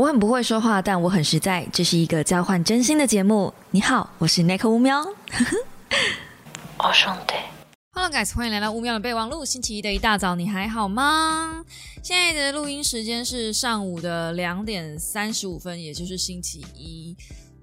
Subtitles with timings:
[0.00, 1.66] 我很不会说话，但我很实在。
[1.70, 3.52] 这是一个交换真心的节目。
[3.70, 5.04] 你好，我是 Nick 乌喵。
[6.78, 7.34] 我兄弟
[7.92, 9.44] ，Hello guys，欢迎来到乌喵的备忘录。
[9.44, 11.62] 星期一的一大早，你还好吗？
[12.02, 17.14] 现在的录音时间是上午的两点三十五分，也就是星期一。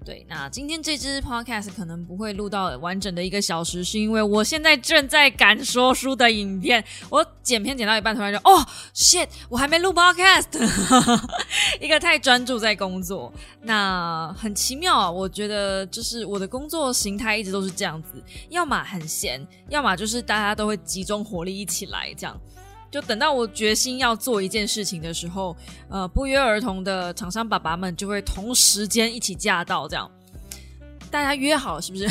[0.08, 10.46] 对，那今天这支 podcast 可能不会录到完整的一个小时，是因为我现在正在赶说书的影片，我剪片剪到一半，突然就哦，shit，我还没录 podcast，
[11.78, 18.12] 一个太专注在工作，那很奇妙啊，我觉得就是我的工作形态一直都是这样子，
[18.48, 22.34] 要么很闲，要么就是大家都会集中火力一起来这样。
[22.90, 25.56] 就等到我决心要做一件事情的时候，
[25.88, 30.10] 呃，不约而同的厂商爸爸们就会同时间一起驾到，这样
[31.10, 32.06] 大家约好是不是？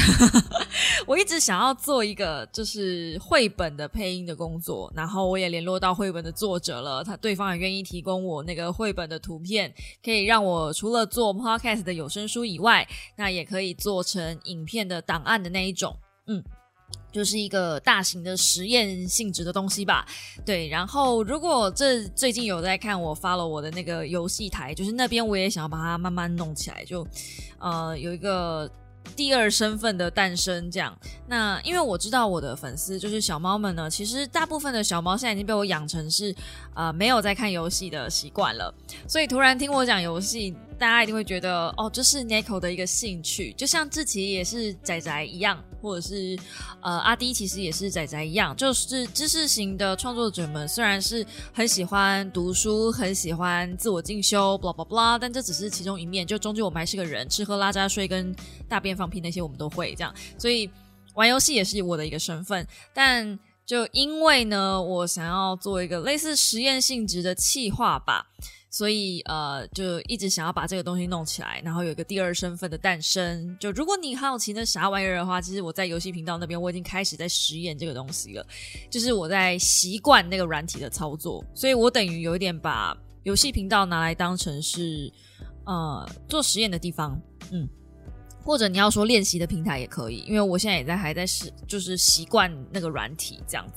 [1.05, 9.71] 我一直想要做一个就是绘本的配音的工作，然后我也联络到绘本的作者了，他对方也愿意提供我那个绘本的图片，
[10.03, 16.43] 可以让我除了做 podcast 的有声书以外，那也可以做成影片的档案的那一种，嗯。
[17.11, 20.05] 就是一个大型的实验性质的东西吧，
[20.45, 20.67] 对。
[20.67, 27.07] 然后，如果这最近有在看我发了我的那个游戏台，就是那边我也想要把它慢慢弄起来，就
[27.59, 28.69] 呃有一个
[29.15, 30.95] 第二身份的诞生这样。
[31.27, 36.35] 那因为我知道我的粉丝就是小猫们呢，其实大部分的小猫现在已经被我养成是
[36.75, 38.71] 呃没有在看游戏的习惯了，
[39.07, 40.55] 所以突然听我讲游戏。
[40.79, 46.37] 大家一定会觉得哦，这是 Nico 的一个兴趣，就像志奇也是仔仔一样，或者是
[46.81, 58.35] 呃阿迪其实也是仔仔一样，就是知识型的创作者们虽然是很喜欢读书，很喜欢自我进修，blah blah blah，但这只是其中一面，就终究我们还是个人，吃喝拉撒睡跟
[58.67, 60.69] 大便放屁那些我们都会这样，所以
[61.15, 68.25] 玩游戏也是我的一个身份，但就因为呢，我想要做一个类似实验性质的企划吧。
[68.77, 73.57] 所以呃，就一直想要把这个东西弄起来，然后有一个第二身份的诞生。
[73.59, 78.45] 就如果你好奇那啥玩意儿的话，其实我在游戏频道那边我已经开始在实验这个东西了，
[78.87, 81.43] 就是我在习惯那个软体的操作。
[81.55, 85.11] 所以我等于有一点把游戏频道拿来当成是
[85.65, 87.19] 呃做实验的地方，
[87.51, 87.67] 嗯，
[88.43, 93.73] 或者你要说练习的平台也可以，因为我现在也在还在试，就是习惯那个软体这样子。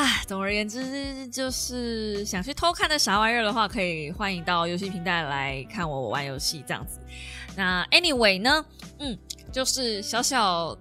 [0.00, 7.00] 唉，总而言之，就是想去偷看的啥玩意儿的话，可以欢迎到游戏平台来看我玩游戏这样子。
[7.56, 8.64] 那 anyway 呢，
[9.00, 9.18] 嗯，
[9.50, 10.78] 就是小小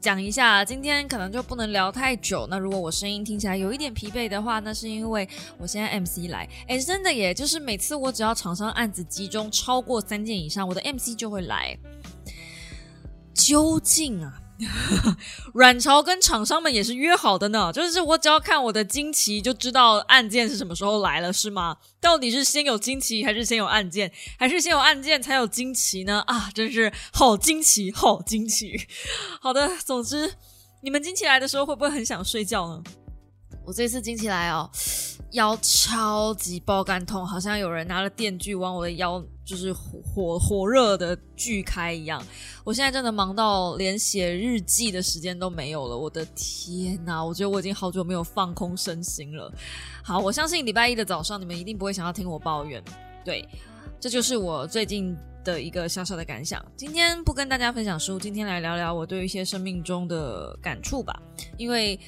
[0.00, 2.46] 讲一下，今天可能就不能聊太久。
[2.48, 5.28] 那如果我声音听起来有一点疲惫的话，那是因为
[5.58, 6.48] 我现在 MC 来。
[6.68, 11.76] 哎，真的耶，就是每次我只要厂商案子集中超过三件以上，我的 MC 就会来。
[13.34, 14.40] 究竟啊？
[15.52, 21.76] 阮朝跟厂商们也是约好的呢，就是我只要看我的惊奇就知道案件是什么时候来了，是吗？
[22.00, 26.22] 到底是先有惊奇还是先有案件，还是先有案件才有惊奇呢？
[26.26, 28.86] 啊，真是好惊奇，好惊奇！
[29.42, 30.32] 好的，总之
[30.82, 32.82] 你们惊奇来的时候会不会很想睡觉呢？
[33.66, 34.70] 我这次惊奇来哦，
[35.32, 42.24] 腰超级爆肝痛，好像有人拿了电锯往我的腰，就是火火热的巨开一样。
[42.64, 47.24] 我现在真的忙到连写日记的时间都没有了，我的天哪！
[47.24, 49.52] 我觉得我已经好久没有放空身心了。
[50.02, 52.82] 好，我相信礼拜一的早上你们一定不会想要听我抱怨，
[53.24, 53.46] 对，
[54.00, 55.16] 这就是我最近。
[55.44, 61.20] 的一个小小的感想，今天不跟大家分享书，今天来聊聊我对一些生命中的感触吧。
[61.58, 62.00] 因为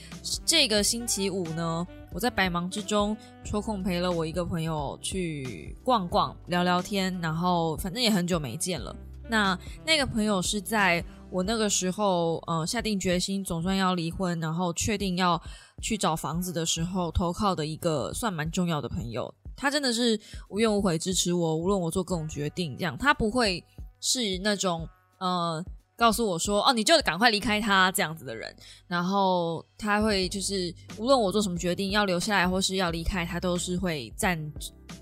[0.47, 8.97] 这个星期五呢，我在百忙之中抽空陪了我一个朋友去逛逛、聊聊天，然后反正也很久没见了。
[9.28, 15.38] 那那个朋友是在我那个时候，呃，下定决心总算要离婚，然后确定要
[15.82, 19.31] 去找房子的时候投靠的一个算蛮重要的朋友。
[19.55, 20.19] 他真的是
[20.49, 23.62] 无怨无悔支持我，无论我做各种决定，这样他不会
[24.00, 24.88] 是那种
[25.19, 25.62] 呃
[25.97, 28.55] 告诉我说哦你就赶快离开他这样子的人，
[28.87, 34.39] 然后他会就是无论我做什么决定要留下来或是要离开，他都是会站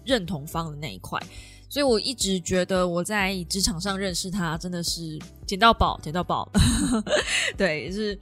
[0.04, 1.20] 认同方的那一块，
[1.68, 6.48] 所以我一直觉得我在职场上认识他真的是捡到宝，捡到宝，
[7.58, 8.18] 对，是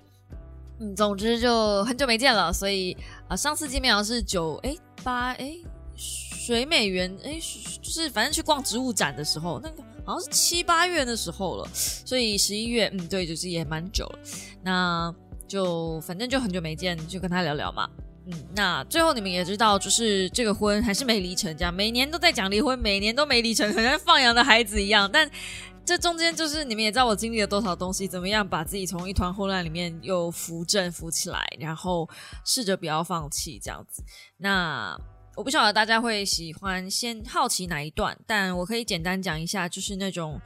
[0.80, 2.96] 嗯，总之就很久没见了，所以
[3.28, 5.56] 啊上次见面好像是九哎八哎。
[5.94, 7.38] 水美园，哎，
[7.80, 14.18] 就是反正去逛植物展的时候，那个好像是七八月的时候了，所以十一月，嗯，对，就是也蛮久了。
[14.62, 15.14] 那
[15.46, 17.88] 就反正就很久没见，就跟他聊聊嘛。
[18.26, 25.08] 嗯，那最后你们也知道，就是这个婚还是没离成，这样每年都在讲离婚，每年都没离成，好像放羊的孩子一样。
[25.12, 25.30] 但
[25.84, 32.08] 这中间就是你们也知道我经历了多少东西，怎么样把自己从一团混乱里面又扶正扶起来，然后
[32.44, 34.02] 试着不要放弃这样子。
[34.36, 34.98] 那。
[35.34, 40.38] 我不晓得大家会喜欢先好奇哪一段，但我可以简单讲一下，就是那种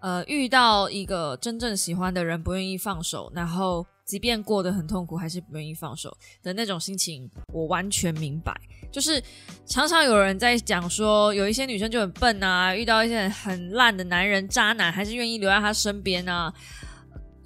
[0.00, 8.54] 呃遇到一个真正喜欢的人不愿意放手，然后即便过得很痛苦还是不愿意放手的那种心情，我完全明白。
[8.90, 9.22] 就是
[9.66, 16.50] 常常有人在讲说，有一些女生就很笨啊，遇到一些很烂的男人、渣男，还是愿意留在他身边啊。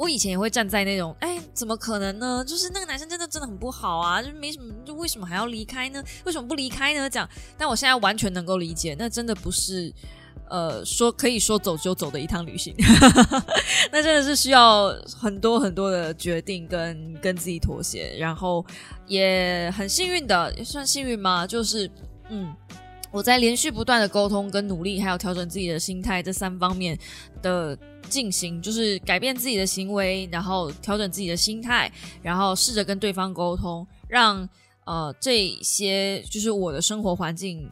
[0.03, 2.45] 我以前也会站在那种，哎，怎么可能呢？
[2.45, 6.03] 就是那个男生真的真的很不好啊，就没什么，就为什么还要离开呢？
[6.25, 7.09] 为什么不离开呢？
[7.09, 9.95] 讲，但我现在完全能够理解，那真的不是，
[10.51, 12.75] 呃，说可以说走就走的一趟旅行，
[13.93, 18.67] 那真的是需要很多很多的决定跟跟自己妥协，然后
[19.07, 21.47] 也很幸运的，也算幸运吗？
[21.47, 21.89] 就是，
[22.29, 22.53] 嗯。
[23.13, 26.99] 我在连续不断的沟通跟努力，还有调整自己的心态这三方面
[27.43, 27.79] 的
[28.09, 31.93] 进行，就是改变自己的行为，然后调整自己的心态，
[32.23, 34.49] 然后试着跟对方沟通，让
[34.87, 37.71] 呃这些就是我的生活环境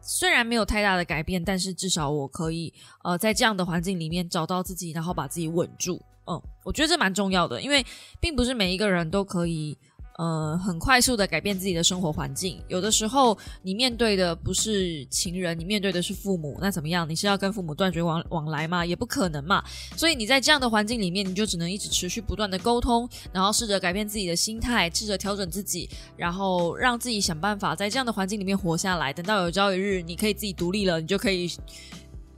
[0.00, 2.72] 虽然没有太大的改变，但是至少我可以
[3.02, 6.00] 呃在这样的环境里面找到自己，然后把自己稳住。
[6.28, 7.84] 嗯，我觉得这蛮重要的，因为
[8.20, 9.76] 并不是每一个人都可以。
[10.18, 12.58] 呃，很快速的改变自己的生活环境。
[12.68, 16.56] 有的时候，你面对的不是情人，你面对的是父母。
[16.58, 17.06] 那怎么样？
[17.08, 18.84] 你是要跟父母断绝往往来吗？
[18.84, 19.62] 也不可能嘛。
[19.94, 25.86] 所以你在这样的环境里面，你就只能一直持续不断的沟通，然后试着改变自己的心态，试着调整自己，
[26.16, 29.12] 然后让自己想办法在这样的环境里面活下来。
[29.12, 31.46] 等到有朝一日你可以自己独立了，你就可以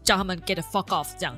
[0.02, 1.10] 叫他们 get fuck off。
[1.16, 1.32] 这样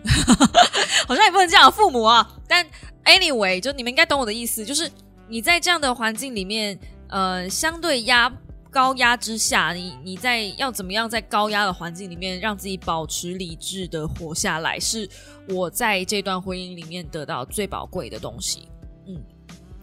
[1.06, 2.26] 好像也不能这样，父母啊。
[2.48, 2.66] 但
[3.04, 4.90] anyway，就你们应该懂我的意思，就是。
[5.30, 6.76] 你在这样的环境里面，
[7.08, 8.30] 呃，相对压
[8.68, 15.08] 高压之下，你你在要怎么样在高压的环境里面让自己保持理智的活下来，是
[15.48, 18.68] 我在这段婚姻里面得到最宝贵的东西。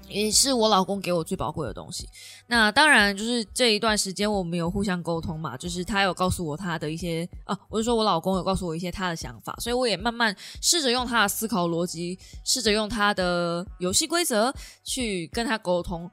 [0.09, 2.07] 也是我老公给我最宝贵的东西。
[2.47, 16.09] 那当然，就是这一段时间我们有互相沟通嘛，就是他有告诉我他的一些啊，我是说我老公有告诉我一些他的想法，所以我也慢慢试着用他的思考逻辑，试着用他的游戏规则去跟他沟通。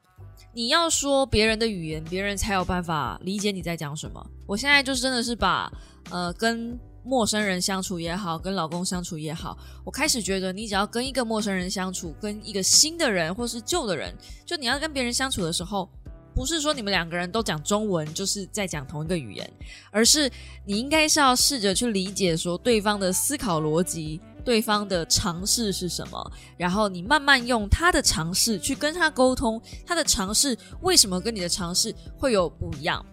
[0.52, 4.25] 你要说别人的语言，别人才有办法理解你在讲什么。
[4.46, 5.73] 我现在就是真的是把
[6.11, 6.79] 呃跟。
[7.05, 14.15] 陌生人相处也好，跟老公相处也好，我开始觉得，你只要跟一个陌生人相处，跟一个新的人或是旧的人，
[14.47, 15.89] 就你要跟别人相处的时候，
[16.35, 19.53] 不是说你们两个人都讲中文，就是在讲同一个语言，
[19.91, 20.31] 而是
[20.65, 33.05] 你应该是要试着去理解说对方的思考逻辑，对方的尝试是什么，然后你慢慢用他的尝试去跟他沟通，他的尝试为什么跟你的尝试会有不一样。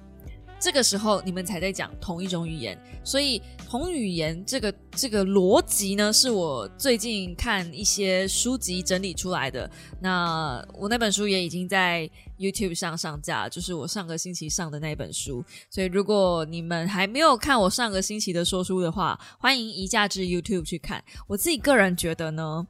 [0.60, 9.72] 这个时候你们才在讲同一种语言，所以同语言这个这个逻辑呢，是我最近看一些书籍整理出来的。
[10.02, 15.42] 那我那本书也已经在 YouTube 上上架，就是我上个星期上的那本书。
[15.70, 21.02] 所以如果你们还没有看我上个星期的说书的话，欢迎移驾至 YouTube 去看。
[21.26, 22.68] 我自己个人觉得呢。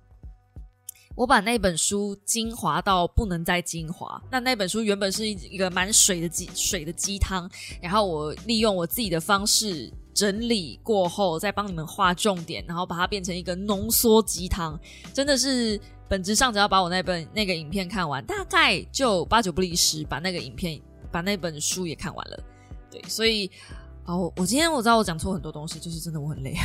[1.13, 4.19] 我把那本书精华到不能再精华。
[4.31, 7.51] 那那本书原本是一一个蛮水的鸡水的鸡汤，
[7.81, 14.79] 然后我利用我自己的方式整理过后，再帮你们画重点，然后把它变成一个浓缩鸡汤。
[15.13, 20.79] 真的是本质上只要把我那本那个影片看完，大概就八九不离十，把那个影片
[21.11, 22.39] 把那本书也看完了。
[22.89, 23.49] 对，所以
[24.05, 26.55] 哦，我今天我知道我讲错很多东西，就是真的我很累。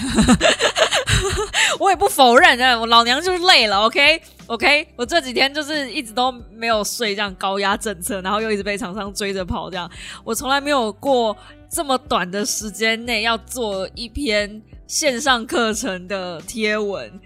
[1.79, 9.91] 我也不否认，我老娘就是累了，OK，OK，我这几天就是一直都没有睡，这样高压政策，然后又一直被厂商追着跑，这样。
[10.25, 11.37] 我从来没有过
[11.71, 17.21] 这么短的时间内要做一篇线上课程的贴文，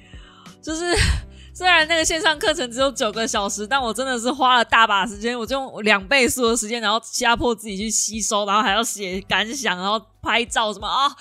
[0.62, 0.94] 就是
[1.54, 11.14] 虽然那个线上课程只有九个小时，但我真的是花了大把时间，我就用两倍速的时间，然后压迫自己去吸收，然后还要写感想，然后拍照什么啊。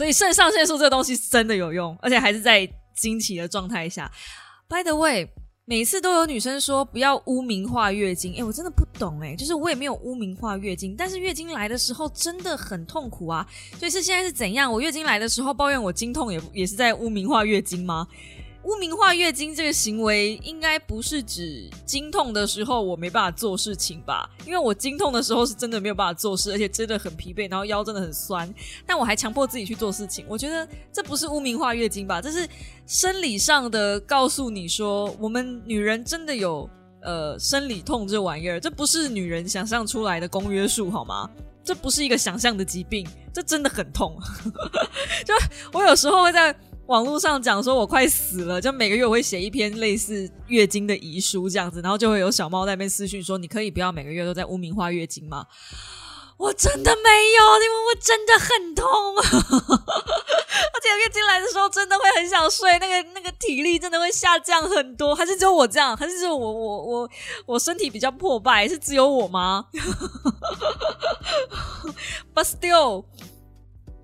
[0.00, 2.66] 所以肾上腺素这个东西真的有用，而且还是在
[2.96, 4.10] 惊奇的状态下。
[4.66, 5.28] By the way，
[5.66, 13.46] 每次都有女生说不要污名化月经，哎，我真的不懂哎，就是我也没有污名化月经，但是月经来的时候真的很痛苦啊。
[13.78, 14.72] 所以是现在是怎样？
[14.72, 18.08] 我月经来的时候抱怨我经痛，也也是在污名化月经吗？
[18.64, 24.28] 污名化月经这个行为，应该不是指经痛的时候我没办法做事情吧？
[24.46, 28.52] 因为我经痛的时候是真的没有办法做事，而且真的很疲惫，然后腰真的很酸，
[28.86, 30.26] 但我还强迫自己去做事情。
[30.28, 32.20] 我觉得这不是污名化月经吧？
[32.20, 32.46] 这是
[32.86, 36.68] 生理上的告诉你说，我们女人真的有
[37.00, 41.28] 呃生理痛这玩意儿，这不是女人想象出来的公约数好吗？
[41.64, 44.18] 这不是一个想象的疾病，这真的很痛。
[45.24, 45.34] 就
[45.72, 46.54] 我有时候会在。
[46.90, 55.46] 网络上讲说我快死了，就每个月我会写一篇类似月经的遗书这样子，然后就会有小猫在那边私讯说：“你可以不要每个月都在污名化月经吗？”
[56.36, 59.22] 我真的没有，因为我真的很痛， 而
[60.82, 65.96] 且月经来的时候真的会很想睡，那个那个体力真的会下降很多，还是只有我这样？
[65.96, 67.08] 还是只有我我我
[67.46, 68.66] 我身体比较破败？
[68.66, 69.66] 是只有我吗？
[72.34, 73.04] But still.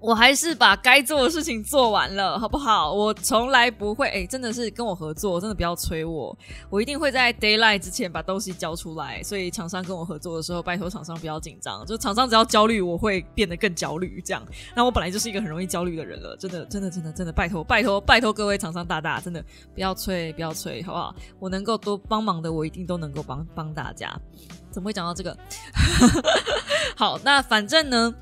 [0.06, 2.92] 我还是把该做的事情做完了，好不好？
[2.92, 6.38] 我从来不会，哎，真的是跟我合作，真的不要催我，
[6.70, 9.20] 我一定会在 d a y l i g h t 之前把东西交出来。
[9.24, 14.22] 所以厂商跟我合作的时候，拜托厂商不要紧张，就厂商只要焦虑，我会变得更焦虑。
[14.24, 14.40] 这样，
[14.76, 19.44] 那我本来就是一个很容易焦虑的人了，真的，真的，真的，真的，拜托，拜托，拜托各位厂商大大，真的
[19.74, 21.12] 不要催，不要催，好不好？
[21.40, 24.16] 我能够多帮忙的，我一定都能够帮帮大家。
[24.70, 25.36] 怎么会讲到这个？
[26.94, 28.14] 好，那反正呢。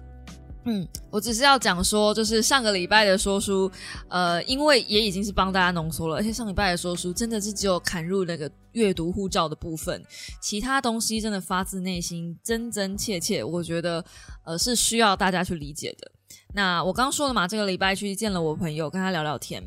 [0.66, 3.71] 嗯，我只是要讲说，就是上个礼拜的说书，
[4.09, 10.02] 呃，因为也已经是帮大家浓缩了，而且上礼拜的说书真的是只有砍入那个阅读护照的部分，
[10.40, 14.02] 其他东西真的发自内心、真真切切，我觉得
[14.44, 16.11] 呃是需要大家去理解的。
[16.54, 19.62] 那我刚说了嘛，这个礼拜去见了我朋友，跟他聊聊天，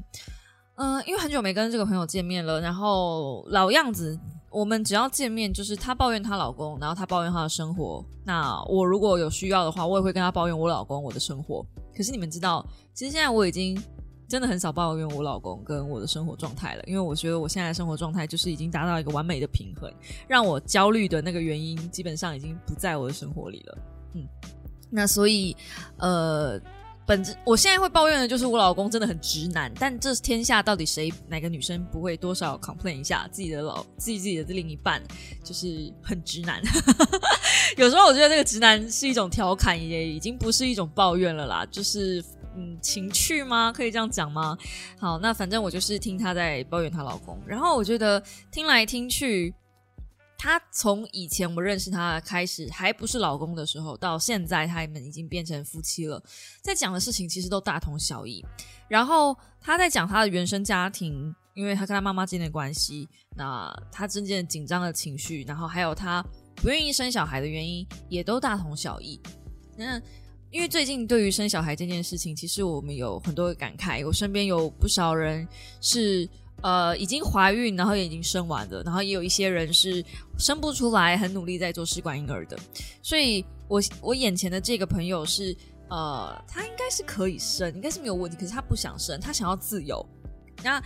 [0.78, 4.20] 嗯，因为很久没跟这个朋友见面了，然后老样子。
[4.58, 8.04] 我们只要见面，就是她抱怨她老公，然后她抱怨她的生活。
[8.26, 11.64] 那我如果有需要的话，我也会跟她抱怨我老公我的生活。
[11.96, 13.80] 可是你们知道，其实现在我已经
[14.28, 19.94] 真的很少抱怨我老公跟我的生活状态了，因为我觉得我现在的生活状态就是已经达到一个完美的平衡，
[20.28, 23.78] 让我焦虑的那个原因基本上已经不在我的生活里了。
[24.16, 24.28] 嗯，
[24.90, 25.56] 那所以
[25.98, 26.60] 呃。
[27.08, 35.02] 本质，我现在会抱怨的就是我老公真的很直男，但这天下到底谁哪个女生不会多少 complain 一下自己的老自己自己的另一半
[35.42, 36.62] 就是很直男？
[37.78, 42.22] 有时候我觉得这个直男是一种调侃，也已经不是一种抱怨了啦，就是
[42.58, 43.72] 嗯情趣吗？
[43.72, 44.58] 可以这样讲吗？
[45.00, 48.22] 好，那反正我就是听她在抱怨她老公，然后我觉得
[48.52, 49.56] 听来听去。
[50.38, 56.24] 她从以前我认识她开始还不是老公的时候，到现在他们已经变成夫妻了，
[56.62, 58.46] 在讲的事情其实都大同小异。
[58.88, 66.24] 然后她在讲她的原生家庭，因为她跟她妈妈之间的关系，那她之间的紧张的情绪，然后还有她
[66.58, 69.20] 不愿意生小孩的原因，也都大同小异。
[69.76, 70.00] 那
[70.52, 75.48] 因为最近对于生小孩这件事情，其实我们有很多的感慨，我身边有不少人
[75.82, 76.30] 是。
[76.64, 80.04] 呃，已经怀孕，然后也已经生完了，然后也有一些人是
[80.40, 82.58] 生不出来，很努力在做试管婴儿的。
[83.02, 85.56] 所以，我我眼前的这个朋友是，
[85.90, 90.04] 呃，他应该是可以生，应该是没有问题，可是他不想生，他想要自由。
[90.64, 90.82] 那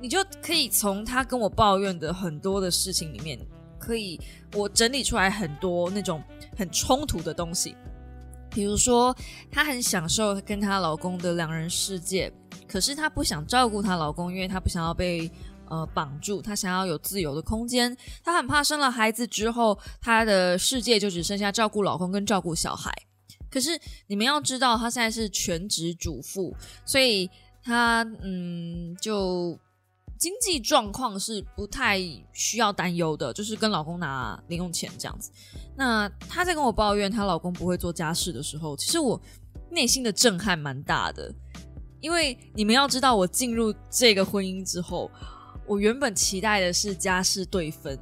[0.00, 3.36] 你就可以从他跟我抱怨的很多的事情里面，
[3.78, 4.20] 可以
[4.54, 6.22] 我整理出来很多那种
[6.56, 7.76] 很冲突的东西。
[8.50, 9.14] 比如说，
[9.50, 12.32] 她很享受跟她老公的两人世界。
[12.68, 15.30] 可是她不想照顾她老公，因为她不想要被
[15.68, 17.96] 呃绑住，她想要有自由的空间。
[18.22, 22.92] 她很怕生了孩子之后，她的世界就只剩下照顾老公跟照顾小孩。
[23.50, 23.70] 可是
[24.06, 27.30] 你们要知道，她现在是全职主妇，所以
[27.62, 29.58] 她嗯就
[30.18, 31.98] 经济状况是不太
[32.32, 35.30] 需要担忧的，就是跟老公拿零用钱这样子。
[35.76, 39.18] 那她在跟我抱怨她老公不会做家事的时候，其实我
[39.70, 41.32] 内心的震撼蛮大的。
[42.00, 45.10] 因为你们要知道，我进入这个婚姻之后，
[45.66, 47.98] 我原本期待的是家事对分。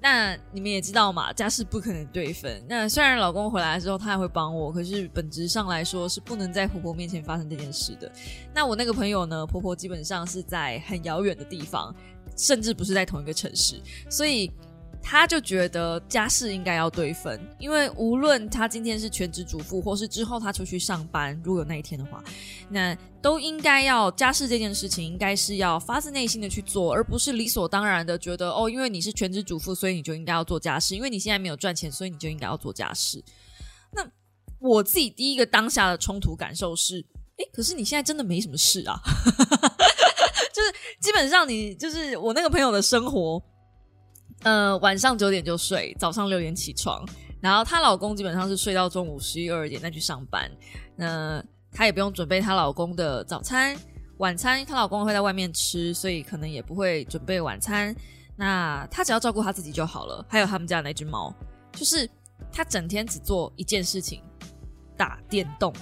[0.00, 2.64] 那你们也知道嘛，家事不可能对分。
[2.68, 8.10] 那虽然老公回来之后他还会帮我，可是本质上来说是不能在婆婆面前发生这件事的。
[8.54, 11.94] 那我那个朋友呢，婆婆基本上是在很遥远的地方，
[12.36, 14.52] 甚至不是在同一个城市，所以。
[15.08, 22.20] 他就觉得家事应该要对分，因为无论他今天是全职主妇，或是之后他出去上班，如果有那一天的话，
[22.68, 33.22] 那都应该要家事这件事情，应该是要发自内心的去做，而不是理所当然的觉得哦，因为你是全职主妇，所以你就应该要做家事，因为你现在没有赚钱，所以你就应该要做家事。
[33.92, 34.04] 那
[34.58, 36.98] 我自己第一个当下的冲突感受是，
[37.36, 38.98] 哎，可是你现在真的没什么事啊，
[40.52, 43.40] 就是基本上你就是我那个朋友的生活。
[44.46, 47.04] 呃，晚上九点就睡，早上六点起床，
[47.40, 50.48] 然后她老公基本上是睡到中午十一二点再去上班。
[50.94, 53.76] 那她也不用准备她老公的早餐、
[54.18, 57.92] 晚餐，她老公会在外面吃，所以可能也不会准备晚餐。
[58.36, 60.24] 那她只要照顾她自己就好了。
[60.28, 61.34] 还有他们家那只猫，
[61.72, 62.08] 就是
[62.52, 64.22] 她整天只做一件事情，
[64.96, 65.74] 打电动。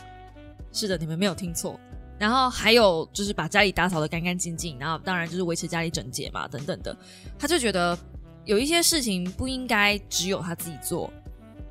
[0.73, 1.79] 是的，你们没有听错。
[2.19, 6.97] 然后还有就是把家里打扫的干干净净，然后当然就是维持家里整洁嘛，等等的。
[7.39, 7.95] 她就觉得。
[8.45, 11.13] 有一些事情不应该只有他自己做。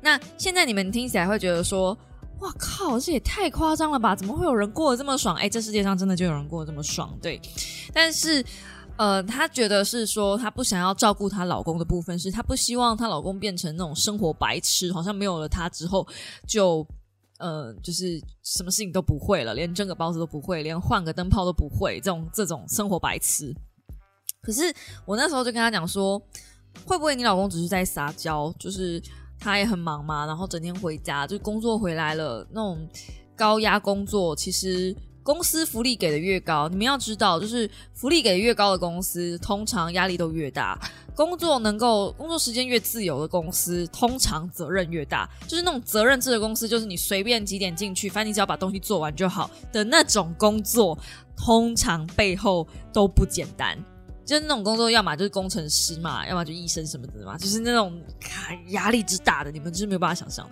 [0.00, 1.96] 那现在你们听起来会觉得说
[2.40, 4.14] ：“哇靠，这也太夸张了吧？
[4.14, 7.40] 怎么会有人过得这么爽？”哎，这世界上真的就有人过得这么爽，对。
[7.92, 8.44] 但是，
[8.96, 16.06] 呃，她觉得是说她不想要照顾她老公的部分，是她不希望她老公变成那种生活白痴，好像没有了她之后
[16.46, 16.86] 就
[17.38, 23.54] 呃，就是什么事情都不会了，连蒸个包子都不会，连换个灯泡都不会，这种这种生活白痴。
[24.42, 24.62] 可是
[25.06, 26.20] 我那时候就跟她讲说，
[26.86, 28.52] 会不会你老公只是在撒娇？
[28.58, 29.02] 就是
[29.38, 32.88] 他也很忙嘛，然后整天回家就工作回来了那种。
[33.36, 40.78] 高压工作，其实公司福利给的越高，你们要知道，就是福利给的越高的公司，通常压力都越大。
[41.16, 45.28] 工作能够工作时间越自由的公司，通常责任越大。
[45.48, 50.96] 就是那种责任制的公司，就是你随便几点进去，反正你只要把东西做完就好的那种工作，
[51.36, 53.76] 通常背后都不简单。
[54.24, 58.02] 就是那种工作，要么就是工程师嘛，要么就医生什么的嘛，就是那种
[58.68, 60.48] 压力之大的，你们就是没有办法想象。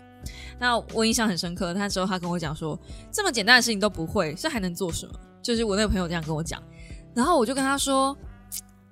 [0.59, 2.79] 那我印象很深刻，那时候他跟我讲说，
[3.11, 5.15] 这么简单的事情都不会，这还能做什么？
[5.43, 6.63] 就是我那个朋友这样跟我讲，
[7.15, 8.17] 然后我就跟他说，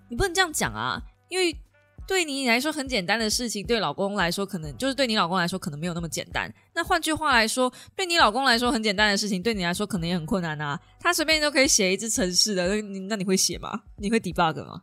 [0.09, 1.57] 你不能这样讲啊，因为
[2.11, 6.53] 对你来说很简单的事情，对老公来说可能就是对你老公来说可能没有那么简单。
[6.75, 10.77] 那换句话来说，对你老公来说很简单的事情，对你来说可能也很困难啊。
[10.99, 13.81] 他随便都可以写一只城市的，那那你会写吗？
[13.97, 14.83] 你会 debug 吗？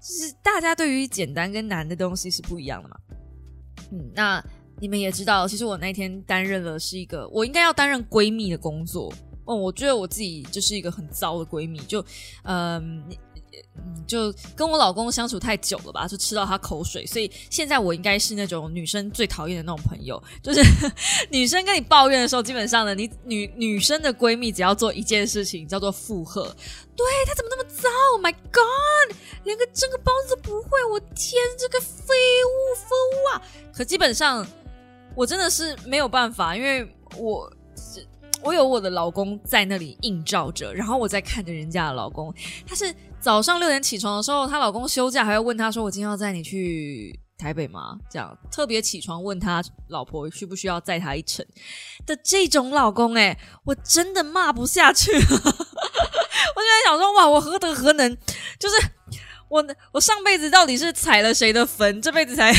[0.00, 2.96] 就是大家对于简单跟难的东西是不一样的嘛。
[3.92, 4.44] 嗯，那。
[4.80, 9.12] 你们也知道，其实我那天担任了是一个我应该要担任闺蜜的工作
[9.44, 9.54] 哦。
[9.54, 12.04] 我觉得我自己就是一个很糟的闺蜜，就
[12.42, 13.04] 嗯，
[14.06, 20.62] 就跟我老公相处太久了吧，就吃到他口水，所以现在我应该是那种女生最讨厌的那种朋友，就是
[21.30, 26.44] 女生跟你抱怨的时候，基本上呢，你女女生的闺蜜只要做一件事情，叫做附和。
[26.94, 27.88] 对他怎么那么糟
[28.20, 30.84] ？My God，连个蒸个包子都不会！
[30.90, 33.42] 我天，这个废物，废物啊！
[33.72, 34.46] 可基本上。
[35.14, 37.52] 我真的是没有办法，因为我
[38.42, 42.32] 我有我的老公在那里映照着，然后我在看着人家的老公。
[42.66, 51.46] 他是早上六点起床的时候，她老公休假还要问他说：“我今天要载你去台北吗？”这样特别起床问他老婆需不需要载他一程
[52.04, 55.12] 的这种老公，哎，我真的骂不下去。
[55.12, 58.16] 我现在想说，哇，我何德何能？
[58.58, 58.74] 就是
[59.48, 62.52] 我我上辈子到底是踩了谁的坟，这辈子才。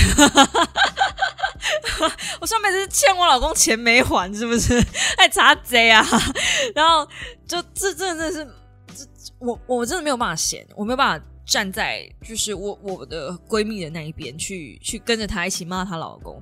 [2.39, 4.81] 我上辈子欠我老公钱没还，是不是？
[5.17, 6.05] 爱查贼啊！
[6.73, 7.05] 然后
[7.47, 8.47] 就这真的是，
[9.43, 16.41] 我我真的没有办法闲，我没有办法站在就是我我的闺蜜的那一边去去跟着她一起骂她老公。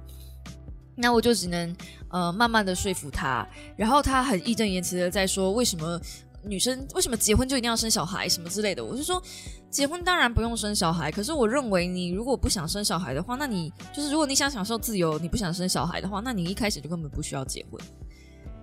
[0.95, 1.75] 那我就只能
[2.09, 5.99] 呃慢慢的说服她，然后她很义正言辞的在说为什么。
[6.43, 8.83] 女生为什么结婚就一定要生小孩什么之类的？
[8.83, 9.21] 我是说，
[9.69, 17.79] 结婚当然不用生小孩，可是我认为你如果不想生小孩的话，那你就是如果你想享受自由，你不想生小孩的话，那你一开始就根本不需要结婚。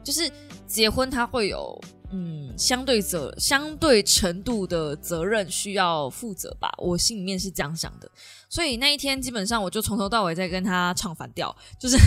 [0.09, 0.33] 就是
[0.67, 1.79] 结婚他会有
[2.13, 8.11] 嗯相对责相对程度的责任需要负责吧，我心里面是这样想的。
[8.49, 11.99] 所以那一天基本上我就从头到尾在跟他唱反调，就是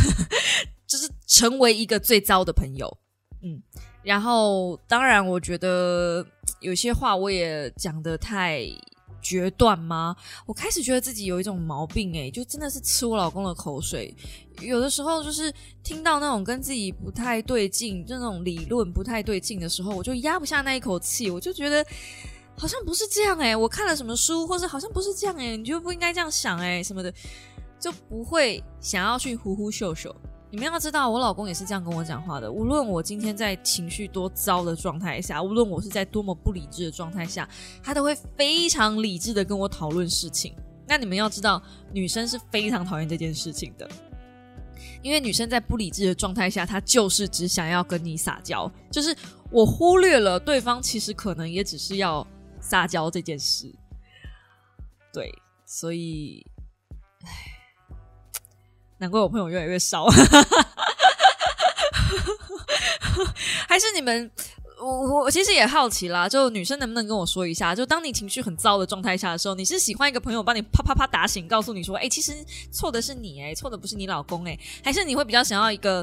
[0.90, 2.98] 就是成为一个最糟的朋友，
[3.44, 3.62] 嗯。
[4.02, 6.26] 然后，当然，我觉得
[6.60, 8.66] 有些话我也讲的太
[9.22, 10.16] 决断吗？
[10.46, 14.16] 我开始觉得自己有一种毛病，诶，就真的是吃我老公的口水。
[14.60, 15.54] 有的时候就是
[15.84, 21.86] 听到那种跟自己不太对劲，就那种理论不太对劲的时候，我就压不下那一口气，我就觉得
[22.58, 27.14] 好像不是这样，诶，我看了什么书，或者好像不是这样，诶，你就不应该这样想，诶，什么的，
[27.80, 30.16] 就不会想要去呼呼秀秀。
[30.54, 32.52] 你们要知道，我老公也是这样跟我讲话的。
[32.52, 37.48] 无论我今天在情绪多糟的状态下，无论我是在多么不理智的状态下，
[37.82, 40.54] 他都会非常理智的跟我讨论事情。
[40.86, 43.90] 那你们要知道，女生是非常讨厌这件事情的，
[45.02, 49.16] 因为女生在不理智的状态下，她就是只想要跟你撒娇，就是
[49.52, 52.28] 我忽略了对方其实可能也只是要
[52.60, 53.74] 撒娇这件事。
[55.14, 55.34] 对，
[55.66, 56.46] 所以，
[57.24, 57.51] 唉。
[59.02, 60.06] 难怪我朋友越来越少，
[63.68, 64.30] 还是你们？
[64.80, 72.34] 我我其实也好奇啦，就女生能不能跟我说一下，就当你情绪很糟的状态下的时候，你是喜欢一个朋友帮你啪啪啪打醒，告诉你说，哎，其实
[72.72, 76.02] 错的是你，哎，错的不是你老公，哎，还是你会比较想要一个，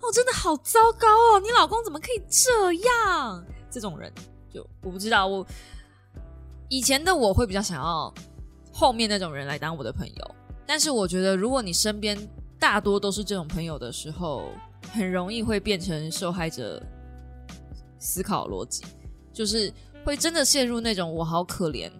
[0.00, 3.44] 哦，真的好糟糕哦，你老公怎么可以这样？
[3.68, 4.12] 这种人，
[4.52, 5.44] 就我不知道，我
[6.68, 8.12] 以前的我会比较想要
[8.72, 10.34] 后面那种人来当我的朋友。
[10.66, 12.16] 但是我觉得，如果你身边
[12.58, 14.50] 大多都是这种朋友的时候，
[14.92, 16.82] 很容易会变成受害者
[17.98, 18.84] 思考逻辑，
[19.32, 19.72] 就是
[20.04, 21.90] 会真的陷入那种我好可怜，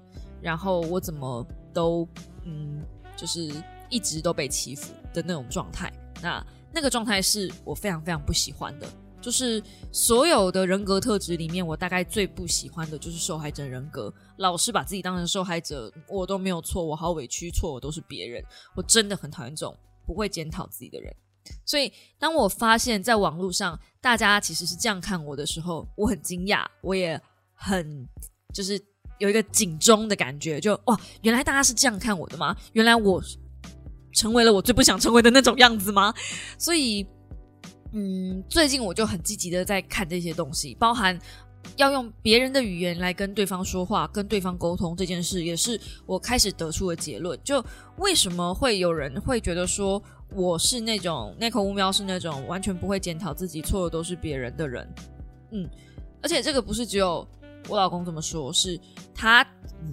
[0.41, 2.09] 然后我怎么都
[2.45, 2.83] 嗯，
[3.17, 3.53] 就是
[3.89, 5.93] 一直都被欺负的那种状态。
[6.23, 8.87] 那那个状态是我非常非常不喜欢的。
[9.23, 21.15] 就是所有的人格特质里面，我大概最不喜欢的就是受害者人格，老是把自己当成受害者，我都没有错，我好委屈，错我都是别人，我真的很讨厌这种不会检讨自己的人。
[21.65, 27.21] 所以，当我发现在网络上大家其实是这样看我的时候，我很惊讶，我也
[27.55, 28.07] 很
[28.53, 28.81] 就是
[29.19, 32.57] 有一个警钟的感觉，就哇，原来大家是这样看我的吗？
[32.73, 33.23] 原来我
[34.13, 36.13] 成为了我最不想成为的那种样子吗？
[36.59, 37.07] 所以。
[37.93, 41.19] 嗯，最近我就很积极的在看这些东西，包含
[41.77, 47.39] 要用别人的语言来跟对方说话、跟对方沟通这件事，也是我开始得出的结论。
[47.45, 47.65] 就
[47.99, 50.03] 为什么会有人会觉得说
[50.35, 54.89] 我是那种那口乌喵是那种完全不会检讨自己错的都是别人的人？
[55.53, 55.69] 嗯，
[56.23, 57.27] 而且这个不是只有。
[57.69, 58.79] 我老公这么说，是
[59.15, 59.47] 他，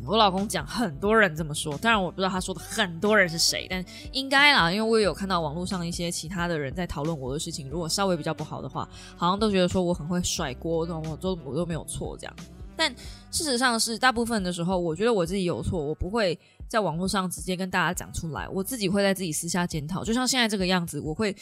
[0.05, 12.35] 我老公讲很多人这么说，当然我不知道他说的很多人是谁，但应该啦，因为我也有看到网络上一些其他的人在讨论我的事情，如果稍微比较不好的话，好像都觉得说我很会甩锅，我都我都没有错这样。
[12.75, 12.93] 但
[13.29, 21.35] 事实上是大部分的时候，我觉得我自己有错，我不会在网络上直接跟大家讲出来，我自己会在自己私下检讨，就像现在这个样子，我会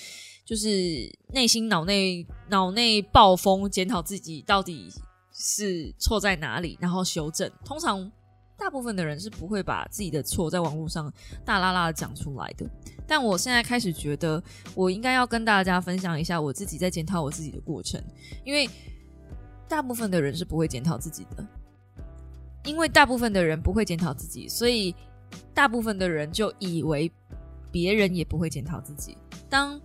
[0.44, 0.68] 就是
[1.34, 4.92] 内心脑内脑内暴风检讨自己到底。
[5.40, 7.50] 是错在哪里，然后修正。
[7.64, 8.12] 通常
[8.58, 11.14] 大部分的人是不会把自己的错在网络上
[11.46, 12.68] 大拉拉的讲出来的。
[13.06, 18.04] 但我现在开始觉得，我应该要跟大家分享一下我自己在检讨我自己的过程，
[18.44, 18.68] 因为
[19.68, 21.48] 大部分的人是不会检讨自己的。
[22.66, 24.94] 因为大部分的人不会检讨自己，所以
[25.54, 27.10] 大部分的人就以为
[27.72, 29.18] 别人也不会检讨自己。
[29.48, 29.80] 当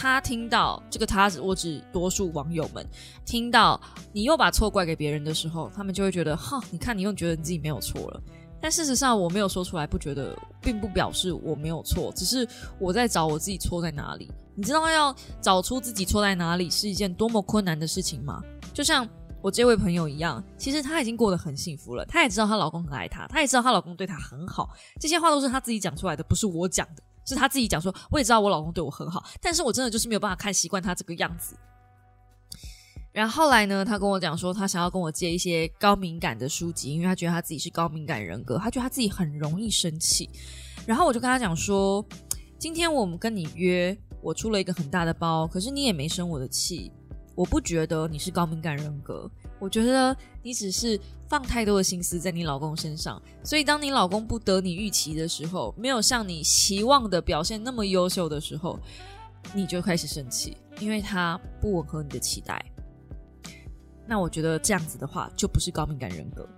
[0.00, 2.86] 他听到这个，他我指多数网友们
[3.26, 3.80] 听到
[4.12, 8.22] 你又把错怪给别人的时候，他们就会觉得，哈，你看你又觉得你自己没有错了。
[8.60, 12.46] 但事实上，我没有说出来，不觉得，并不表示我没有错，只是
[12.78, 14.30] 我在找我自己错在哪里。
[14.54, 18.40] 你知道要找出自己错在哪里是一件多么困难的事情吗？
[18.72, 19.08] 就像
[19.42, 27.02] 我这位朋友一样，其实她已经过得很幸福了，她也知道她老公很爱她，她也知道她老公对她很好，这些话都是她自己讲出来的，不是我讲的。
[27.28, 31.56] 是他自己讲说，我也知道我老公对我很好，但是我真的就是没有办法看习惯他这个样子。
[33.10, 40.28] 然后后来呢，他跟我讲说，他想要跟我借一些高敏感的书籍，因为他觉得他自己是高敏感人格，他觉得他自己很容易生气。
[40.86, 42.04] 然后我就跟他讲说，
[42.58, 46.92] 今天我们跟你约，我出了一个很大的包，可是你也没生我的气，
[47.34, 49.28] 我不觉得你是高敏感人格。
[49.58, 58.78] 我觉得你只是放太多的心思在你老公身上，所以当你老公不得你预期的时候，没有像你期望的表现那么优秀的时候，
[59.52, 62.64] 你就开始生气，因为他不吻合你的期待。
[64.06, 66.48] 那我觉得这样子的话，就不是高敏感人格。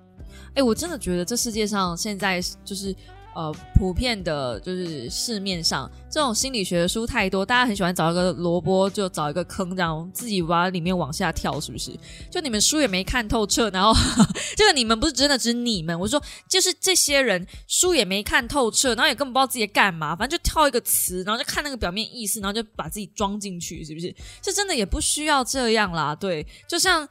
[0.55, 2.95] 哎，我真的觉得这世界上现在就是。
[3.35, 11.93] 呃，普遍的就是市面上这种心理学的书太多，大家很喜欢找一个萝卜就找一个坑，这样自己往里面往下跳，是不是？
[12.29, 13.95] 就你们书也没看透彻，然后
[14.57, 24.13] 这个你们不是真的指你们，我说就是这些人书也没看透彻，然后也根本不知道自己干嘛，反正就跳一个词，然后就看那个表面意思，然后就把自己装进去，是不是？
[24.43, 27.09] 这真的也不需要这样啦，对，就像，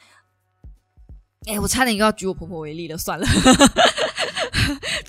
[1.48, 3.26] 哎，我差点又要举我婆婆为例了，算了。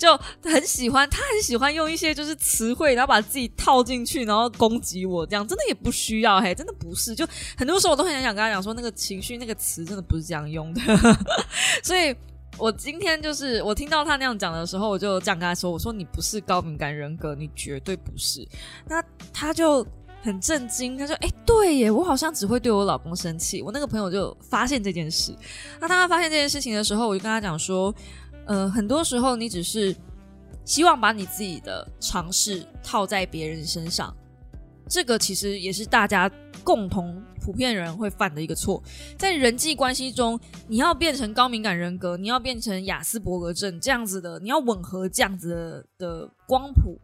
[0.01, 7.13] 就很喜欢，他很喜欢用一些就是词汇，然后把自己套进去，然后攻击我，这样真的也不需要，嘿，真的不是。
[7.13, 7.23] 就
[7.55, 10.81] 很多时候我都很想跟他讲说，那个情绪那个词真的不是这样用的。
[11.85, 12.15] 所以
[12.57, 18.43] 我今天就是我听到他那样讲的时候，我就这样跟他说：“我说你不是高敏感人格，你绝对不是。”
[18.89, 19.85] 那他就
[20.23, 25.31] 很震惊，他说：“哎，对耶，我好像只会对我老公生气。”我那个朋友就发现这件事。
[25.79, 27.93] 那当他发现这件事情的时候，我就跟他讲说。
[28.45, 29.95] 呃，很多时候你只是
[30.65, 34.15] 希望把你自己的尝试套在别人身上，
[34.89, 36.29] 这个其实也是大家
[36.63, 38.81] 共同普遍人会犯的一个错。
[39.17, 46.99] 在人际关系中，你要变成高敏感人格，你要变成雅斯伯格症这样子的，你要吻合这样子的光谱，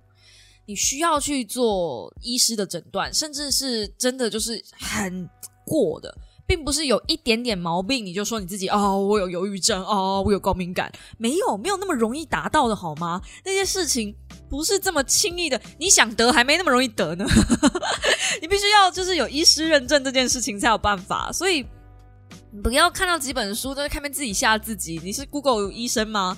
[0.65, 5.27] 你需要去做医师的诊断，甚至是真的就是很
[5.65, 6.15] 过的。
[6.47, 13.21] 并不是有一点点毛病你就说你自己哦，我有忧郁症哦，我有高敏感，没有没有那么容易达到的好吗？
[13.43, 14.15] 那些事情
[14.49, 17.25] 不是这么轻易的，你想得还没那么容易得呢。
[18.41, 21.65] 你必须要就是有医师认证这件事情才有办法，所以
[22.63, 25.01] 不要看到几本书都在看面自己吓自己。
[25.03, 26.37] 你是 Google 医生吗？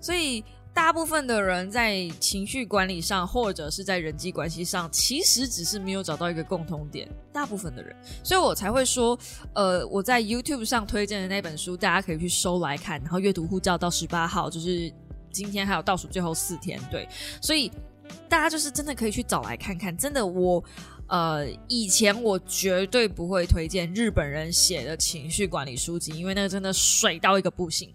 [0.00, 0.42] 所以。
[0.72, 7.08] 大部分的人在情绪管理上，或者是在人际关系上，其实只是没有找到一个共同点。
[7.32, 9.18] 大部分的人，所以我才会说，
[9.54, 13.00] 呃，我在 YouTube 上推荐的那本书，大家可以去收来看。
[13.02, 14.92] 然后阅读护照到十八号，就是
[15.30, 17.08] 今天还有倒数最后四天，对，
[17.40, 17.70] 所以
[18.28, 19.96] 大家就是真的可以去找来看看。
[19.96, 20.62] 真的，我
[21.10, 27.92] 呃，以前我绝对不会推荐日本人写的情绪管理书籍，因为那个真的水到一个不行。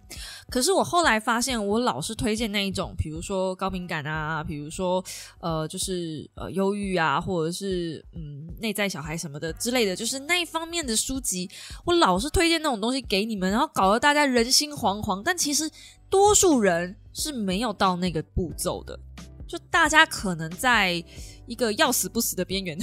[0.50, 5.02] 可是我后来发现，我老是推荐那一种，比如说高敏感啊，比如说
[5.40, 11.50] 呃，就是呃忧郁啊，或者是嗯内在小孩什么的之类的，就是那一方面的书籍，
[11.86, 15.22] 我老是推荐那种东西给你们，然后搞得大家人心惶惶。
[15.24, 15.72] 但其实
[16.10, 19.00] 多数人是没有到那个步骤的，
[19.48, 21.02] 就大家可能在。
[21.48, 22.78] 一个要死不死的边缘，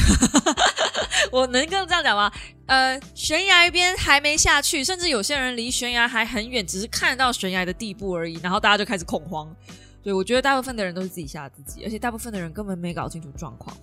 [1.33, 2.31] 我能跟这样讲吗？
[2.67, 9.55] 呃，悬崖边还没下去，甚至有些人离悬崖还很远，只是看到悬崖的地步而已，然后大家就开始恐慌。
[10.03, 13.77] 对我觉得大部分的人都是自己吓自己，而且大部分的人根本没搞清楚状况。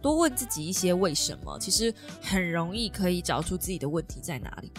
[0.00, 4.70] 多问自己一些为什么，其实很容易可以找出自己的问题在哪里。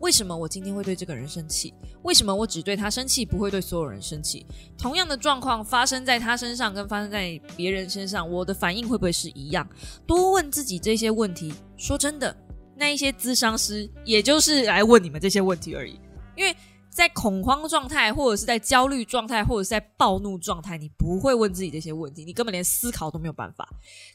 [0.00, 1.72] 为什么我今天会对这个人生气？
[2.02, 4.46] 为什么我只对他生气，不会对所有人生气？
[4.76, 9.68] 同样的状况发生在他身上，跟发生在别人身上，我的反应会不会是一样？
[10.06, 11.52] 多问自己这些问题。
[11.76, 12.34] 说真的，
[12.76, 16.00] 那一些咨商师，也就是来问你们这些问题而已。
[16.34, 16.56] 因为
[16.88, 23.68] 在恐慌状态，或者是在焦虑状态，或者是在暴怒状态，你不会问自己这些问题，你根本连思考都没有办法。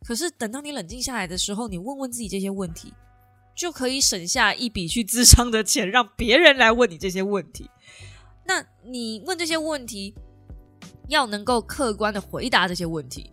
[0.03, 2.91] 可是等到你冷静下来的时候，你问问自己这些问题。
[3.55, 7.69] 就可以省下一笔去智商的钱，让别人来问你这些问题。
[8.45, 10.13] 那你问这些问题，
[11.07, 13.31] 要能够客观的回答这些问题。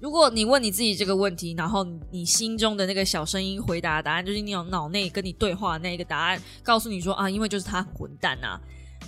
[0.00, 8.60] 如果你问你自己这个问题，然后你心中的那个小声音回答答案，就是你有脑内跟你对话那一个答案，告诉你说啊，因为就是他很混蛋啊，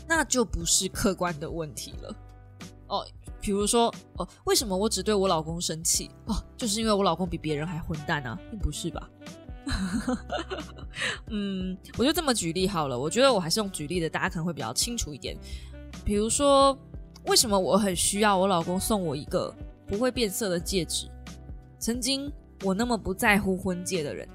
[0.08, 2.16] 那就不是客观的问题了。
[2.88, 3.06] 哦，
[3.40, 6.10] 比如说哦，为什么我只对我老公生气？
[6.26, 9.08] 哦，就是因为我老公比别人还混蛋啊，并不是吧？
[11.28, 12.98] 嗯，我就这么举例好了。
[12.98, 15.36] 我觉得我还是用举例的，大家可能会比较清楚一点。
[16.04, 16.78] 比如说，
[17.26, 19.52] 为什么我很需要我老公送我一个
[19.86, 21.10] 不会变色的戒指？
[21.78, 24.26] 曾经我那么不在乎婚戒的人，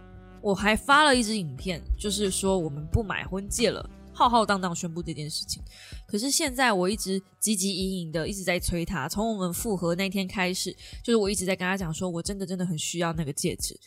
[0.41, 5.63] 我还发了一支影片，就是说我们不买婚戒了，浩浩荡荡宣布这件事情。
[6.05, 10.71] 可是现在我一直汲汲营营的一直在催他，从我们复合那天开始，
[11.03, 13.79] 就是我一直在跟他讲，说我真的真的很需要那个戒指。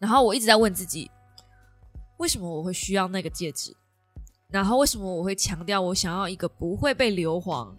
[0.00, 1.08] 然后我一直在问自己，
[2.16, 3.76] 为什么我会需要那个戒指？
[4.48, 7.72] 然后为什么我会强调我想要一个不会被硫磺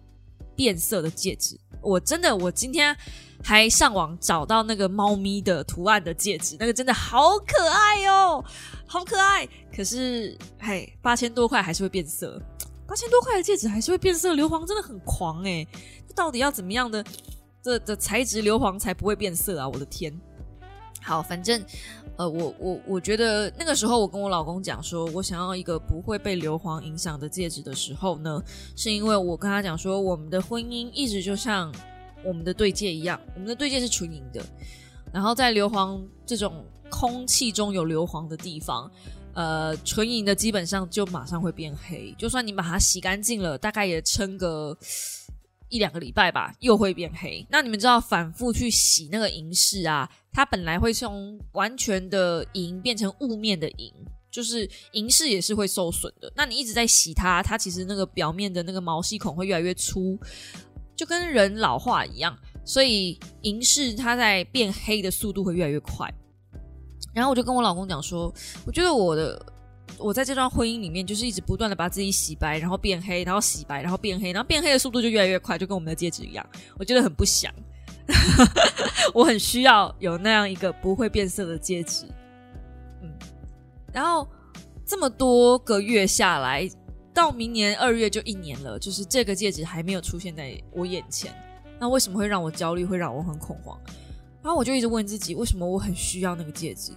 [0.56, 1.58] 变色的戒指？
[1.82, 2.96] 我真的，我今天
[3.42, 8.42] 还上网找到那个猫咪的图案的戒指，那个真的好可爱哦，
[8.86, 9.46] 好可爱！
[9.74, 12.40] 可是，嘿，八千多块还是会变色，
[12.86, 15.66] 八千多块的戒指还是会变色，硫磺真的很狂哎！
[16.14, 17.04] 到底要怎么样的
[17.60, 19.68] 这的材质硫磺才不会变色啊？
[19.68, 20.16] 我的天！
[21.02, 21.62] 好，反正。
[22.18, 28.40] 呃，我我我觉得那个时候我跟我老公讲说，我想要一个不会被硫磺影响的戒指的时候呢，
[28.76, 31.74] 是因为我跟他讲说，我们的婚姻一直就像
[32.22, 34.44] 我们的对戒一样，我们的对戒是纯银的，
[35.10, 38.88] 然后在硫磺这种空气中有硫磺的地方，
[39.32, 44.76] 呃，纯银的基本上就马上会变黑，就算你把它洗干净了，大概也撑个。
[45.72, 47.44] 一两个礼拜吧，又会变黑。
[47.50, 53.90] 那你们知道，反复去洗那个银饰啊，它本来会从完全的银变成雾面的银，
[54.30, 56.30] 就是银饰也是会受损的。
[56.36, 60.18] 那你一直在洗它，它其实那个表面的那个毛细孔会越来越粗，
[60.94, 62.38] 就跟人老化一样。
[62.66, 66.12] 所以银饰它在变黑的速度会越来越快。
[67.14, 68.30] 然后我就跟我老公讲说，
[68.66, 69.46] 我觉得我的。
[69.98, 76.44] 我在这段婚姻里面，就是一直不断的把自己洗白，然后变黑，然后洗白，然后变黑，然后变黑的速度就越来越快，就跟我们的戒指一样。
[76.78, 77.52] 我觉得很不祥，
[79.14, 82.06] 我很需要有那样一个不会变色的戒指。
[83.02, 83.10] 嗯，
[83.92, 84.26] 然后
[84.84, 86.68] 这么多个月下来，
[87.14, 91.32] 到明年二月就一年了，就是这个戒指还没有出现在我眼前。
[91.78, 93.78] 那为什么会让我焦虑，会让我很恐慌？
[94.42, 96.92] 然后我就一直问自己，为什么我很需要那个戒指？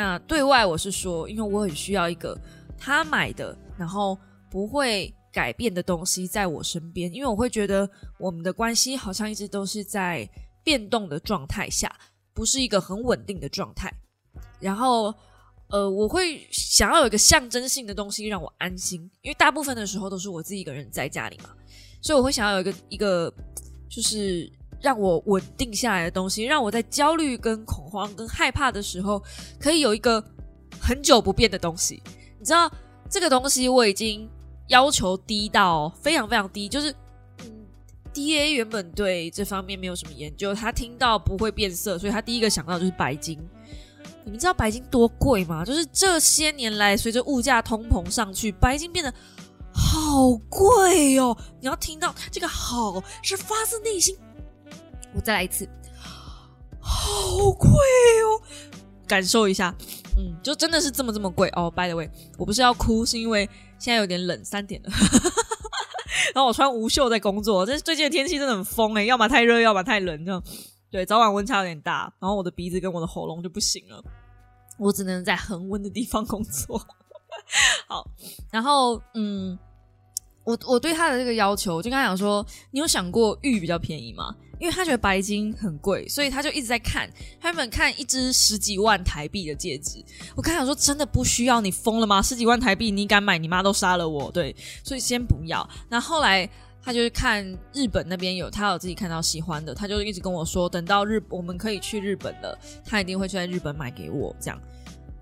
[0.00, 2.34] 那对外我是说，因为我很需要一个
[2.78, 4.18] 他买的，然后
[4.50, 7.86] 不会改变的东西在我身边，因为我会觉得
[8.18, 10.26] 我们的关系好像一直都是在
[10.64, 11.94] 变动的状态下，
[12.32, 13.92] 不是一个很稳定的状态。
[14.58, 15.14] 然后，
[15.68, 21.50] 呃，我会想要有一个象征性的东西让我安心，因为大部分的时候都是我自己一个人在家里嘛，
[22.00, 23.30] 所以我会想要有一个一个
[23.90, 24.50] 就是。
[24.80, 29.22] 让我稳定下来的东西，让我在焦虑、跟恐慌、跟害怕的时候，
[29.58, 30.24] 可以有一个
[30.80, 32.02] 很久不变的东西。
[32.38, 32.70] 你知道，
[33.08, 34.28] 这个东西我已经
[34.68, 36.90] 要求低到非常非常低，就是，
[37.44, 37.66] 嗯
[38.12, 43.38] ，D A 原本对这方面没有什么研究，他听到不会变色，所以他第一个想到就是白金。
[44.24, 45.64] 你们知道白金多贵吗？
[45.64, 49.12] 就是这些年来，随着物价通膨上去，白金变得
[49.72, 51.36] 好贵哦。
[51.60, 54.16] 你要听到这个“好”是发自内心。
[55.14, 55.68] 我再来一次，
[56.80, 58.40] 好贵哦！
[59.06, 59.74] 感受一下，
[60.16, 61.70] 嗯，就真的是这么这么贵哦。
[61.70, 64.90] By the way，我不是要哭，是因为现在有点冷，三点了，
[66.34, 67.66] 然后我穿无袖在工作。
[67.66, 70.42] 这最近的天气真的很疯诶，要么太热，要么太冷，这样
[70.90, 74.02] 对，早晚温差有点大，然后我的鼻子跟我的喉咙就不行了，
[74.78, 76.78] 我只能在恒温的地方工作。
[77.88, 78.08] 好，
[78.50, 79.58] 然后嗯。
[80.42, 84.34] 我我对他的这个要求，就跟他讲说，你有想过玉比较便宜吗？
[84.60, 90.04] 因为他觉得白金很贵，所以他就一直在看，他们看一只十几万台币的戒指。
[90.36, 92.20] 我跟他讲说，真的不需要，你疯了吗？
[92.20, 93.38] 十几万台币你敢买？
[93.38, 94.30] 你妈都杀了我。
[94.30, 95.66] 对，所以先不要。
[95.88, 96.48] 那后来
[96.82, 97.42] 他就是看
[97.72, 104.36] 日本那边有，他有自己看到喜欢的，他就一直跟我说，等到日我们可以去日本了，他一定会去在日本买给我。
[104.38, 104.60] 这样，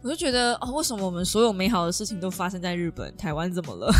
[0.02, 3.16] 我就觉得哦，为什么我们所有美好的事情都发生在日本？
[3.16, 3.92] 台湾怎么了？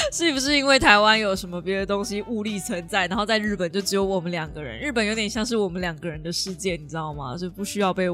[0.12, 4.78] 是不是因为台湾有什么别的东西物力存在，然后在日本就只有我们两个人？
[4.78, 7.36] 日本有点像是我们两个人的世界，你知道吗？
[7.36, 8.06] 就不需要被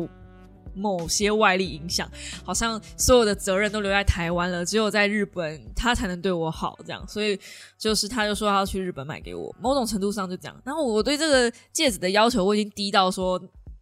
[0.75, 2.07] 某些外力影响，
[2.45, 7.03] 好像所有的责任都留在台湾了，只有在日本他才能对我好，这样。
[7.09, 7.39] 所以
[7.79, 10.63] 就是他就说他要去日本买给我，某种程度上就这样。
[10.65, 13.39] 然后我对这个戒指的要求我已经低到说，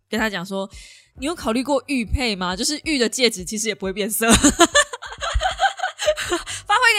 [0.09, 0.71] 跟他讲说，
[1.19, 2.55] 你有考虑过玉佩吗？
[2.55, 4.29] 就是玉的戒指其实也不会变色。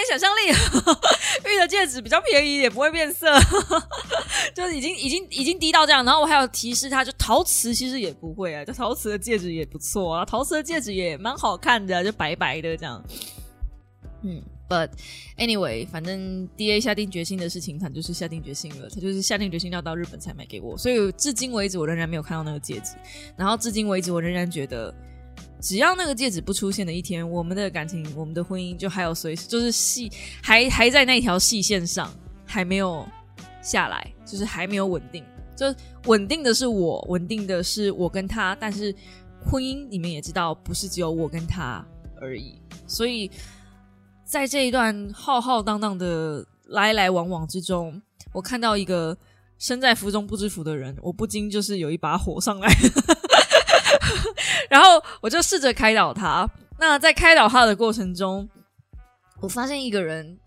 [0.10, 0.52] 想象力，
[1.50, 3.28] 玉的戒指比较便宜，也不会变色，
[4.54, 6.04] 就是已经已经已经低到这样。
[6.06, 13.04] 然后我还有提示他，就陶瓷其实也不会啊，就陶瓷的戒指也不错啊，陶瓷的戒指也蛮好看的，就白白的这样。
[14.24, 14.90] 嗯，But
[15.38, 20.78] anyway，反正 D A 下定决心的事情，他就是下定决心了，他就是下定决心要到日本才买给我。
[20.78, 22.96] 所以至今为止，我仍然没有看到那个戒指。
[23.38, 24.94] 然后至今为止，我仍然觉得。
[25.66, 30.12] 只要那个戒指不出现的一天，我们的感情，我们的婚姻就还有随时就是细
[30.44, 32.14] 还还在那条细线上，
[32.46, 33.04] 还没有
[33.64, 35.26] 下来，就是还没有稳定。
[35.56, 35.66] 就
[36.06, 38.94] 稳定的是我，稳定的是我跟他，但是
[39.44, 41.84] 婚姻你们也知道，不是只有我跟他
[42.22, 42.62] 而已。
[42.86, 43.32] 所以
[44.24, 48.00] 在这一段浩浩荡荡的来来往往之中，
[48.34, 49.18] 我看到一个
[49.58, 52.72] 身在福中不知福的人，我不禁就是有一把火上来。
[54.70, 56.50] 然后我就试着开导他。
[56.78, 58.48] 那在开导他的过程中，
[59.42, 60.38] 我发现一个人，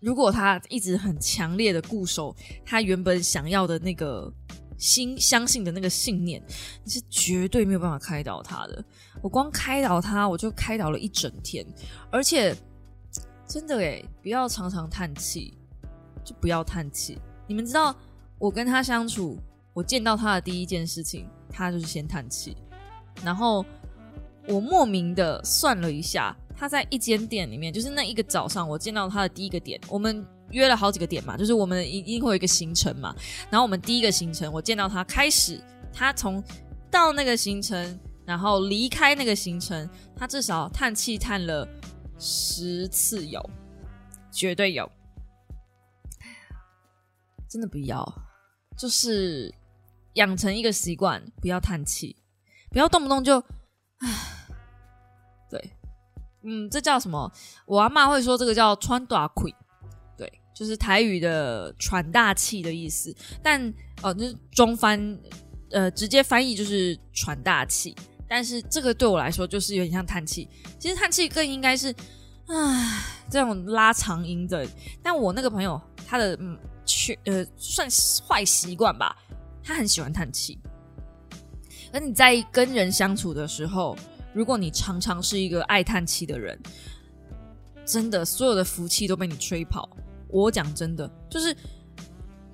[0.00, 2.34] 如果他一直很强烈的固守
[2.64, 4.32] 他原本想要的那个
[4.78, 6.42] 心、相信的那个信念，
[6.84, 8.84] 你是绝对没有办法开导他的。
[9.22, 11.66] 我光开导他，我就开导了一整天。
[12.10, 12.56] 而且
[13.46, 15.56] 真的诶，不要常常叹气，
[16.24, 17.18] 就不要叹气。
[17.46, 17.94] 你们知道，
[18.38, 19.38] 我跟他相处，
[19.72, 22.56] 我见到他的第一件事情，他就是先叹气。
[23.24, 23.64] 然后
[24.46, 29.80] 我莫名的算了一下，他在一间店里面，就是那一个早上，我见到他的第一个点。
[29.88, 33.14] 我们约了好几个点嘛，就是我们一定会有一个行程嘛。
[33.50, 35.60] 然后我们第一个行程，我见到他开始，
[35.92, 36.42] 他从
[36.90, 41.66] 到那个行程，然后离开那个行程，他至少叹气叹了
[42.18, 43.44] 十次有，
[44.30, 44.90] 绝对有。
[47.48, 48.04] 真的不要，
[48.76, 49.52] 就是
[50.14, 52.14] 养成一个习惯，不要叹气。
[52.70, 53.38] 不要动不动就，
[53.98, 54.08] 唉，
[55.50, 55.72] 对，
[56.42, 57.30] 嗯，这叫什么？
[57.66, 59.54] 我阿妈会说这个叫“穿大气”，
[60.16, 63.14] 对，就是台语的“喘大气”的意思。
[63.42, 65.18] 但哦，就是中翻，
[65.70, 67.96] 呃，直接翻译就是“喘大气”。
[68.28, 70.48] 但是这个对我来说就是有点像叹气。
[70.80, 71.94] 其实叹气更应该是，
[72.48, 74.66] 唉，这种拉长音的。
[75.02, 77.88] 但我那个朋友他的嗯，缺呃，算
[78.28, 79.16] 坏习惯吧，
[79.62, 80.58] 他很喜欢叹气。
[81.96, 83.96] 而你在跟人相处的时候，
[84.34, 86.60] 如果你常常是一个爱叹气的人，
[87.86, 89.88] 真的所有的福气都被你吹跑。
[90.28, 91.56] 我讲真的，就是，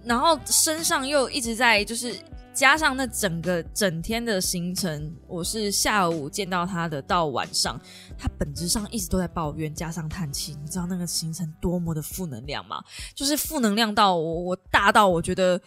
[0.05, 2.14] 然后身上又一直在，就是
[2.55, 7.76] 加上那整个整天的行程，我是下午见到他的，到晚上，
[8.16, 10.57] 他本质上一直都在抱怨，加上叹气。
[10.62, 12.81] 你知道那个行程多么的负能量吗？
[13.12, 15.61] 就是负能量到我，我大到我觉得，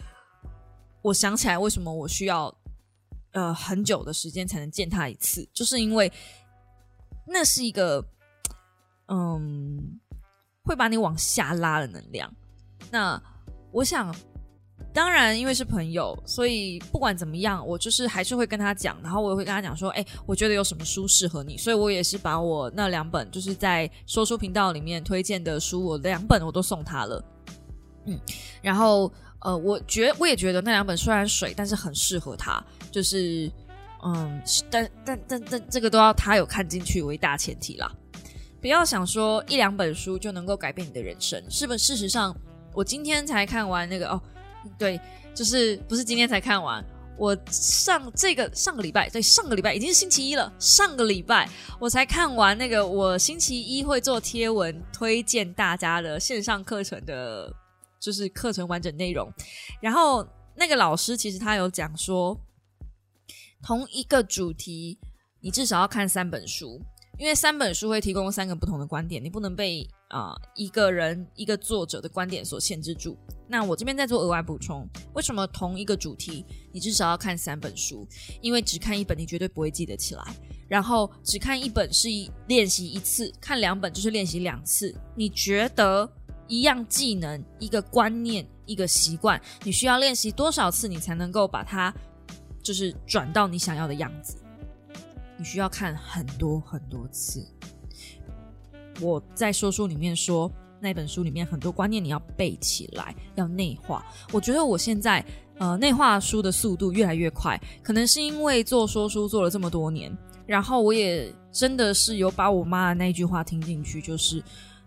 [1.02, 2.50] 我想起来为什么我需要。
[3.36, 6.10] 呃，很久的时间才能见他一次，就是因为
[7.26, 8.02] 那是一个，
[9.08, 10.00] 嗯，
[10.64, 12.32] 会把你往下拉的能量。
[12.90, 13.22] 那
[13.70, 14.10] 我想，
[14.94, 27.22] 当然，因为是朋友，所以不管怎么样，我就是还是会跟他讲，然后我也会跟他讲说，哎，我觉得有什么书适合你，所以我也是把我那两本就是在说书频道里面推荐的书，我两本我都送他了。
[28.06, 28.18] 嗯，
[28.62, 29.12] 然后。
[29.40, 32.60] 呃，我觉我也觉得那两本虽然水，但是很适合他。
[32.96, 33.52] 就是，
[34.02, 37.94] 嗯，但但但但这个都要他有看进去为大前提啦。
[38.58, 41.78] 不要想说一两本书就能够改变你的人生，是不是？
[41.78, 42.34] 事实上，
[42.72, 44.22] 我今天才看完那个哦，
[44.78, 44.98] 对，
[45.34, 46.82] 就是不是今天才看完，
[47.18, 50.50] 我上这个上个礼拜，对，上个礼拜已经是星期一了。
[50.58, 51.46] 上个礼拜
[51.78, 57.52] 我才看完那个，我星期一会做贴文推荐大家的线上课程的，
[58.00, 59.30] 就是课程完整内容。
[59.82, 62.34] 然后那个老师其实他有讲说，
[63.66, 64.96] 同一个主题，
[65.40, 66.80] 你至少要看三本书，
[67.18, 73.18] 因为三本书会提供三个不同的观点，你不能被啊一个人一个作者的观点所限制住。
[73.48, 78.06] 那我这边在做额外补充，为什么同一个主题你至少要看三本书？
[78.40, 80.22] 因为只看一本你绝对不会记得起来，
[80.68, 84.94] 然后只看一本是一练习一次，看两本就是练习两次。
[85.16, 86.08] 你觉得
[86.46, 91.92] 一样技能、一个观念、一个习惯，你需要练习多少次你才能够把它
[92.66, 94.36] 就是转到你想要的样子？
[95.38, 97.46] 你需要看很多很多次。
[99.00, 100.50] 我在说书里面说。
[100.78, 104.04] 那本书里面很多观念你要背起来，要内化。
[104.30, 105.24] 我觉得我现在
[105.56, 110.14] 呃内化书的速度越来越快，可能是因为做说书做了这么多年，
[110.46, 114.40] 然后我也真的是有把我妈的那句话听进去，就是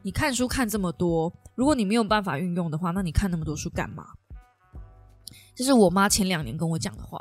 [0.04, 4.06] 你看书看这么多，如果你没有办法运用的话，那你看那么多书干嘛？
[5.56, 7.20] 这是我妈前两年跟我讲的话。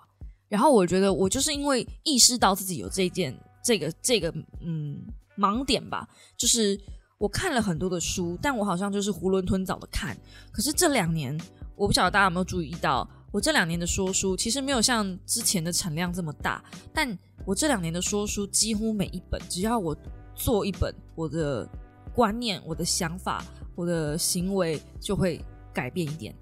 [0.48, 5.00] 然后我觉得我就是因为意识到自己有这件这个这个嗯
[5.36, 6.78] 盲点吧，就是。
[7.20, 10.16] 我看了很多的书，但我好像就是囫囵吞枣的看。
[10.52, 11.36] 可是这两年，
[11.74, 16.62] 我不晓得大家有没有注意到，我这两年的说书其实没有像之前的产量这么大。
[16.94, 19.96] 但我这两年的说书，几乎每一本，只要我
[20.36, 21.68] 做一本，我的
[22.14, 23.44] 观念、我的想法、
[23.74, 25.44] 我的行为就会
[25.74, 26.32] 改变一点，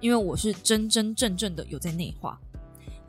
[0.00, 2.40] 因为我是真真正正的有在内化。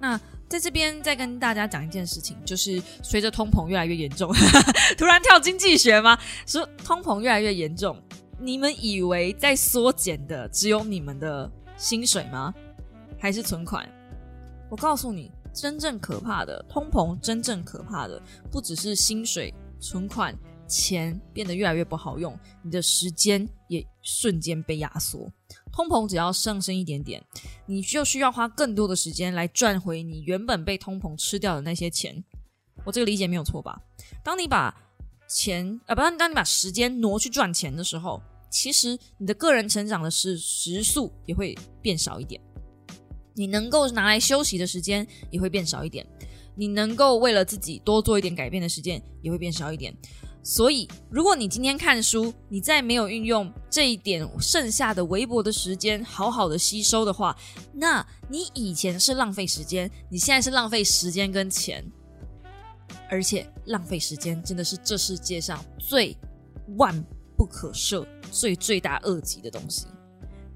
[0.03, 0.19] 那。
[0.49, 4.31] 在这边再跟大家讲一件事情，就是随着通膨越来越严重，
[4.99, 6.15] 突然跳经济学吗？
[6.45, 7.99] 说通膨越来越严重，
[8.39, 12.53] 你们以为在缩减的只有你们的薪水吗？
[13.19, 13.89] 还是存款？
[14.69, 20.37] 我告诉你，真正可怕的通膨，真正可怕的不只是薪水、存款。
[20.65, 25.29] 钱变得越来越不好用，你的时间也瞬间被压缩。
[25.73, 27.21] 通膨只要上升一点点，
[27.65, 32.23] 你就需要花更多的时间来赚回你原本被通膨吃掉的那些钱。
[32.85, 33.81] 我这个理解没有错吧？
[34.23, 34.73] 当你把
[35.27, 38.21] 钱啊，不，当你把时间挪去赚钱的时候，
[38.51, 42.39] 其实你的个人成长的时时速也会变少一点，
[43.33, 46.05] 你能够拿来休息的时间也会变少一点，
[46.55, 49.91] 你能够为了自己多做一点改变的时间也会变少一点。
[50.45, 57.33] 所以，如果你今天看书，你再没有运用这一点剩下的微薄的时间，好好的吸收的话，
[57.73, 61.81] 那你以前是浪费时间，你现在是浪费时间跟钱，
[63.09, 66.13] 而且浪费时间真的是这世界上最
[66.75, 66.93] 万
[67.37, 69.87] 不可赦、最罪大恶极的东西。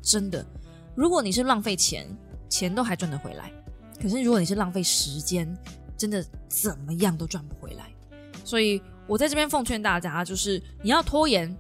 [0.02, 0.46] 真的，
[0.96, 2.06] 如果你是浪费钱，
[2.50, 3.46] 钱都还赚得回来；
[4.02, 5.48] 可是如果你是浪费时间，
[5.96, 7.90] 真的怎么样都赚不回来。
[8.44, 8.82] 所以。
[9.08, 11.56] 我在这边奉劝大家，就是你要拖延，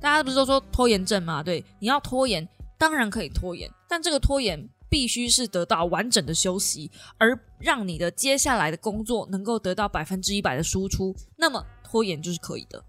[0.00, 1.42] 大家不是都说拖延症吗？
[1.42, 2.46] 对，你要拖延，
[2.78, 12.84] 当然可以拖延，但这个拖延必须是得到完整的休息，而让你的接下来的工作能够得到百分之一百的输出，那么拖延就是可以的。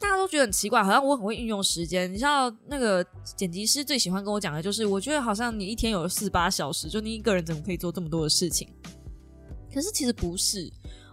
[0.00, 2.12] 大家都觉得很奇怪，好像我很会运用时间。
[2.12, 3.06] 你知道那个
[3.36, 8.68] 剪辑师最喜欢跟我讲的就是，我觉得好像你一天有四八小时，就你一个人怎么可以做这么多的事情？
[9.72, 10.68] 可是其实不是。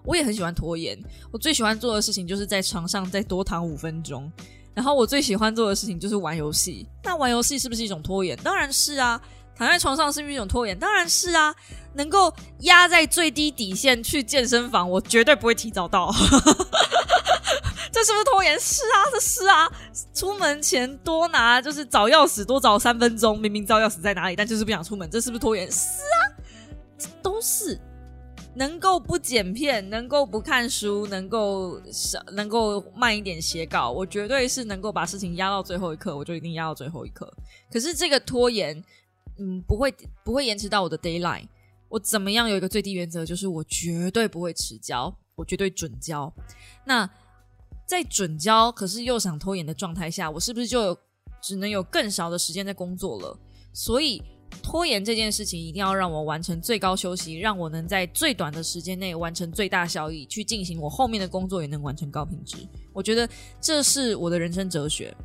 [0.09, 0.99] 我也很喜欢拖延，
[1.31, 4.31] 我最喜欢做的事情就是在床上再多躺五分钟，
[4.73, 6.87] 然后我最喜欢做的事情就是玩游戏。
[7.03, 8.35] 那玩游戏是不是一种拖延？
[8.43, 9.21] 当然是啊。
[9.55, 10.77] 躺在床上是不是一种拖延？
[10.79, 11.53] 当然是啊。
[11.93, 16.11] 能够压在最低底线去健身房，我绝对不会提早到。
[17.91, 18.59] 这是不是拖延？
[18.59, 19.69] 是啊，这是啊。
[20.13, 23.37] 出门前多拿就是找钥匙，多找三分钟。
[23.39, 25.69] 明明知道钥匙在哪里，但就是不想出门，这是不是拖延？
[25.71, 26.17] 是啊，
[27.21, 27.79] 都是。
[28.59, 37.33] 能够不剪片，能够不看书，能够少，能够慢一点写稿，我绝对是能够把事情压到最后一刻，我就一定压到最后一刻。
[37.71, 38.83] 可是这个拖延，
[39.37, 39.89] 嗯，不会
[40.25, 41.49] 不会延迟到我的 d a y l i n e
[41.87, 46.31] 我怎么样有一个最低原则，就是我绝对不会迟交，我绝对准交。
[46.85, 47.09] 那
[47.87, 50.97] 在准交，可是又想拖延的状态下，我是不是就有
[51.41, 53.39] 只能有更少的时间在工作了？
[53.71, 54.21] 所以。
[54.61, 62.57] 拖延这件事情一定要让我完成最高休息，让我能在最短的时间内完成最大效益，去进行我后面的工作也能完成高品质。
[62.93, 63.27] 我觉得
[63.59, 65.15] 这是我的人生哲学。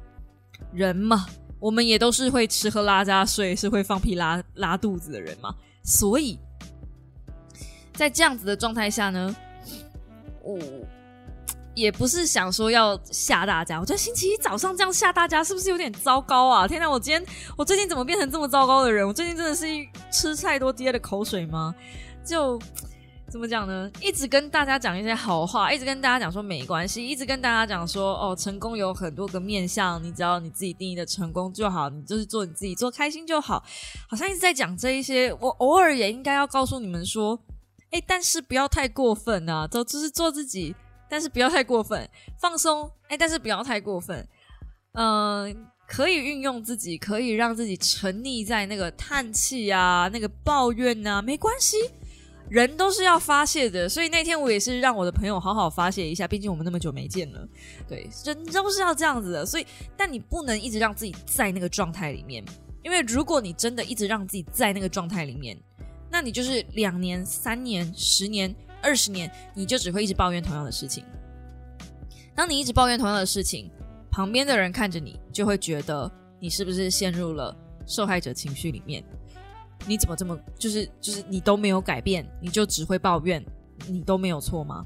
[0.72, 1.26] 人嘛，
[1.60, 5.54] 我们也都是会吃喝拉撒睡，是会放屁拉拉肚子的人嘛。
[5.82, 6.38] 所以
[7.92, 9.36] 在这样子的状态下呢，
[10.42, 10.58] 我。
[11.74, 16.66] 也不是想说要吓大家，我觉得星期一早上这样吓大家是不是有点糟糕啊？
[16.66, 17.24] 天哪，我今天
[17.56, 19.06] 我最近怎么变成这么糟糕的人？
[19.06, 19.66] 我最近真的是
[20.10, 21.74] 吃太多爹的口水吗？
[22.24, 22.60] 就。
[23.26, 23.90] 怎么讲呢？
[24.00, 33.64] 一直跟大家讲一些好话，一直跟大家讲说没关系，一直跟大家讲说哦，成功有很多个面向，你只要你自己定义的成功就好，你就是做你自己，做开心就好。
[34.08, 37.36] 好像一直在讲这一些，我偶尔也应该要告诉你们说，
[37.90, 40.76] 哎，但是不要太过分啊，都就是做自己，
[41.14, 42.10] 但是不要太过分，
[42.40, 44.26] 放松，哎，但是不要太过分，
[44.94, 51.76] 嗯，可以运用自己，可以让自己沉溺在那个叹气啊，那个抱怨啊，没关系。
[52.50, 57.48] 人都是要发泄的，所以那天我也是让我的朋友好好发泄一下，毕竟我们那么久没见了。
[57.88, 59.64] 对，人都是要这样子的，所以
[59.96, 62.44] 但你不能一直让自己在那个状态里面，
[62.82, 65.56] 因为如果你真的一直让自己在那个状态里面，
[66.10, 68.54] 那你就是两年、三年、十年、
[68.84, 71.02] 二十年，你就只会一直抱怨同样的事情。
[72.34, 73.70] 当你一直抱怨同样的事情，
[74.10, 77.56] 旁边的人看着你，就会觉得你是不是陷入了
[77.86, 79.02] 受害者情绪里面。
[79.86, 83.44] 你怎么这么就是就是你都没有改变，你就只会抱怨，
[83.88, 84.84] 你都没有错吗？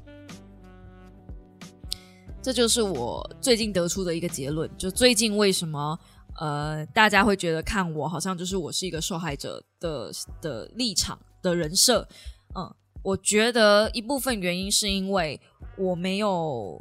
[2.41, 4.69] 这就是我最近得出的一个结论。
[4.77, 5.99] 就最近为什么
[6.37, 12.07] 呃大家会觉得看我好像就是我是一个受害者的的立场的人设？
[12.55, 12.75] 嗯，
[13.09, 15.39] 我觉得一部分原因是因为
[15.77, 16.79] 我没有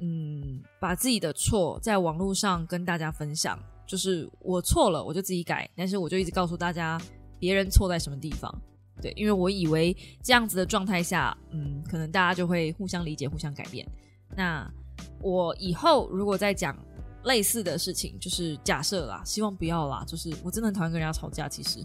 [0.00, 7.00] 嗯把自己的错在网络上跟大家分享，就是我错了我就自己改，但是我就一直告诉大家。
[7.40, 8.52] 别人错在什么地方？
[9.00, 13.86] 对，因为我以为这样子的状态下，嗯，可能大家就会互相理解、互相改变。
[14.36, 14.68] 那
[15.20, 16.76] 我以后如果再讲
[17.28, 20.02] 类似的事情，就是假设啦，希望不要啦。
[20.04, 21.78] 就是我真的很讨厌跟人家吵架，其实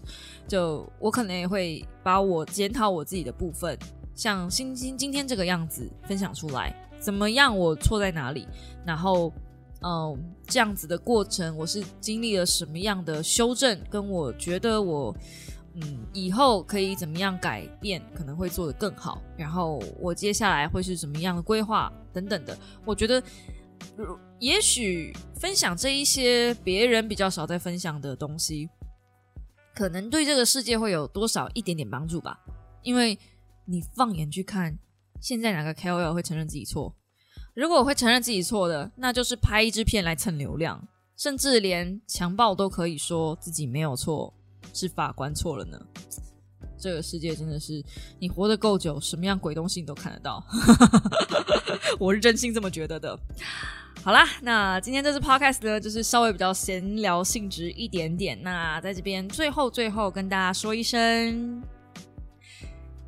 [0.48, 3.78] 就我可能也会把我检讨我自己的部分，
[4.16, 7.56] 像星星今天这个样子分享出来，怎么样？
[7.56, 8.48] 我错在哪里？
[8.84, 9.32] 然后。
[9.86, 13.78] 嗯，这样子的过程，我是经历了什么样的修正？
[13.90, 15.14] 跟我觉得我，
[15.74, 19.20] 嗯，以后可以怎么样改变，可能会做得更好。
[19.36, 22.56] 然后我接下来会是什么样的规划等等的？
[22.86, 23.22] 我觉得，
[24.40, 28.68] 也许分享这一些别人比较少在分享的东西，
[29.74, 32.38] 可能对这个世界会有多少一点点帮助吧。
[32.82, 33.18] 因为
[33.64, 34.78] 你放眼去看，
[35.20, 36.94] 现在哪个 KOL 会承认自己错？
[37.54, 44.34] 如果我会承认自己错的，那就是拍一支片来蹭流量，甚至连强暴都可以说自己没有错，
[44.74, 45.80] 是法官错了呢。
[46.78, 47.82] 这个世界真的是，
[48.18, 50.44] 你活得够久，什么样鬼东西你都看得到。
[51.98, 53.18] 我是真心这么觉得的。
[54.02, 58.38] 好啦，那今天这次 podcast 呢，就是稍微比较闲聊性质一点点。
[58.42, 61.62] 那在这边最后最后跟大家说一声。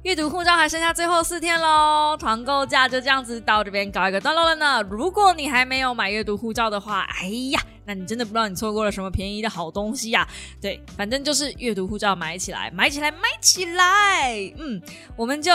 [0.02, 4.80] 阅读护照还剩下最后四天喽，团购价就这样子到这边告一个段落了呢。
[4.82, 10.26] 如果你还没有买阅读护照的话，哎呀，那你真的不知道你错过了什么便宜的好东西呀。
[10.60, 14.52] 对，反正就是阅读护照买起来，买起来，买起来。
[14.58, 14.82] 嗯，
[15.16, 15.52] 我们就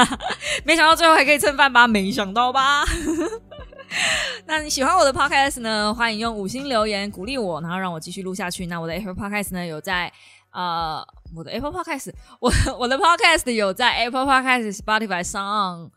[0.64, 1.86] 没想到最后还可以蹭饭吧？
[1.88, 2.84] 没想到吧？
[4.46, 5.92] 那你喜欢我的 podcast 呢？
[5.94, 8.66] 欢迎用五星留言鼓励我，然后让我继续录下去。
[8.66, 10.12] 那我的 Apple Podcast 呢，有在。
[10.52, 15.90] 呃，我的 Apple Podcast，我我的 Podcast 有在 Apple Podcast、Spotify 上、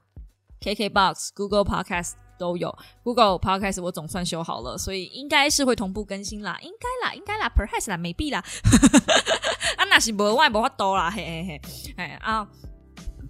[0.60, 2.76] KKBox、Google Podcast 都有。
[3.04, 8.40] Google Podcast 我总算修好了，所以应该是会同步更新啦，应该啦，应该啦，Perhaps 啦，没必啦。
[9.78, 12.48] 啊，那是无外无法多啦，嘿嘿嘿，哎啊。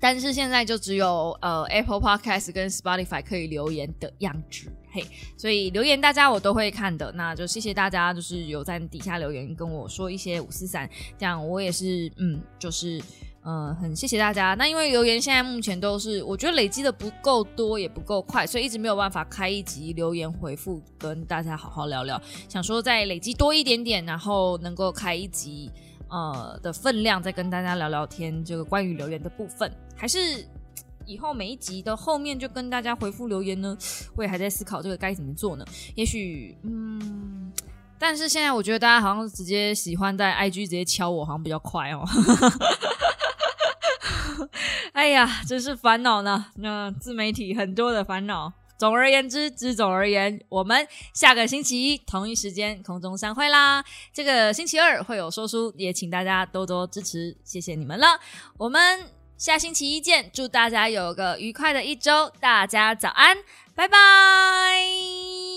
[0.01, 5.03] 但是现在就只有呃 Apple Podcast 跟 Spotify 可以留言的样子，嘿，
[5.37, 13.01] 所以留言大家我都会看的，那就谢谢大家，就是有在底下留言跟我说一些五四三，这样我也是嗯，就是
[13.43, 14.55] 嗯很谢谢大家。
[14.55, 25.71] 那因为留言现在目前都是我觉得累积的不够多也不够快，所以一直没有办法开一集留言回复跟大家好好聊聊，想说再累积多一点点，然后能够开一集。
[26.11, 28.43] 呃的分量，再跟大家聊聊天。
[28.43, 30.43] 这个关于留言的部分，还是
[31.05, 33.77] 以后每一集的后面就跟大家回复留言呢？
[34.15, 35.63] 我也还在思考这个该怎么做呢？
[35.93, 37.53] 也许，嗯，
[37.99, 42.03] 但是现在我觉得大家好像直接喜欢在 IG 直接敲我，好像比较快哦。
[44.93, 46.47] 哎呀，真是烦恼呢。
[46.55, 48.53] 那自媒体很多的烦恼。
[48.77, 53.83] 总而言之，之总而言，我们下个星期一同一时间空中相会啦。
[54.13, 58.07] 这个星期二会有说书，也请大家多多支持，谢谢你们了。
[58.57, 59.05] 我们
[59.37, 63.35] 下星期一见，祝大家有个愉快的一周，大家早安，
[63.75, 65.48] 拜拜。